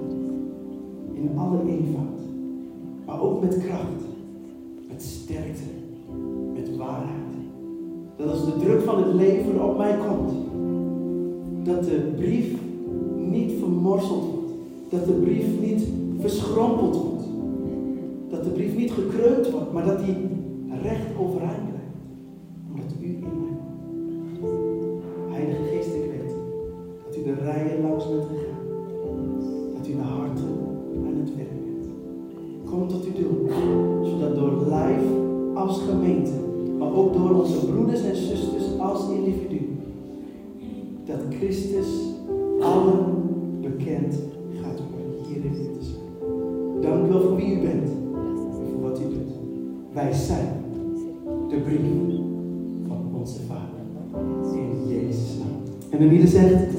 In 1.13 1.37
alle 1.37 1.57
eenvoud. 1.67 2.21
Maar 3.05 3.21
ook 3.21 3.41
met 3.41 3.57
kracht. 3.65 4.01
Met 4.87 5.03
sterkte. 5.03 5.63
Met 6.53 6.77
waarheid. 6.77 7.33
Dat 8.17 8.29
als 8.29 8.45
de 8.45 8.57
druk 8.59 8.81
van 8.81 9.03
het 9.03 9.13
leven 9.13 9.69
op 9.69 9.77
mij 9.77 9.97
komt, 10.07 10.31
dat 11.63 11.83
de 11.83 12.13
brief 12.15 12.55
niet 13.29 13.51
vermorseld 13.59 14.23
wordt. 14.23 14.51
Dat 14.89 15.05
de 15.05 15.21
brief 15.23 15.45
niet 15.61 15.87
verschrompeld 16.19 16.95
wordt. 16.95 17.23
Dat 18.29 18.43
de 18.43 18.49
brief 18.49 18.77
niet 18.77 18.91
gekreund 18.91 19.51
wordt, 19.51 19.73
maar 19.73 19.85
dat 19.85 20.05
die 20.05 20.15
recht 20.81 21.07
overeind 21.19 21.69
blijft. 21.69 21.95
Omdat 22.71 22.91
u 23.01 23.05
in 23.05 23.34
Christus 41.45 41.87
allen 42.59 43.21
bekend 43.61 44.15
gaat 44.61 44.79
worden 44.91 45.25
hier 45.27 45.45
in 45.45 45.51
dit 45.51 45.85
zijn. 45.85 46.81
Dank 46.81 47.05
u 47.05 47.09
wel 47.09 47.21
voor 47.21 47.35
wie 47.35 47.55
u 47.55 47.61
bent 47.61 47.89
en 47.89 48.65
voor 48.71 48.81
wat 48.81 48.99
u 48.99 49.03
doet. 49.03 49.33
Wij 49.93 50.13
zijn 50.13 50.47
de 51.49 51.57
brief 51.57 51.79
van 52.87 53.19
onze 53.19 53.39
Vader 53.47 53.79
in 54.53 54.87
Jezus 54.87 55.37
naam. 55.37 55.61
En 55.89 55.99
de 55.99 56.07
Bieden 56.07 56.27
zegt. 56.27 56.74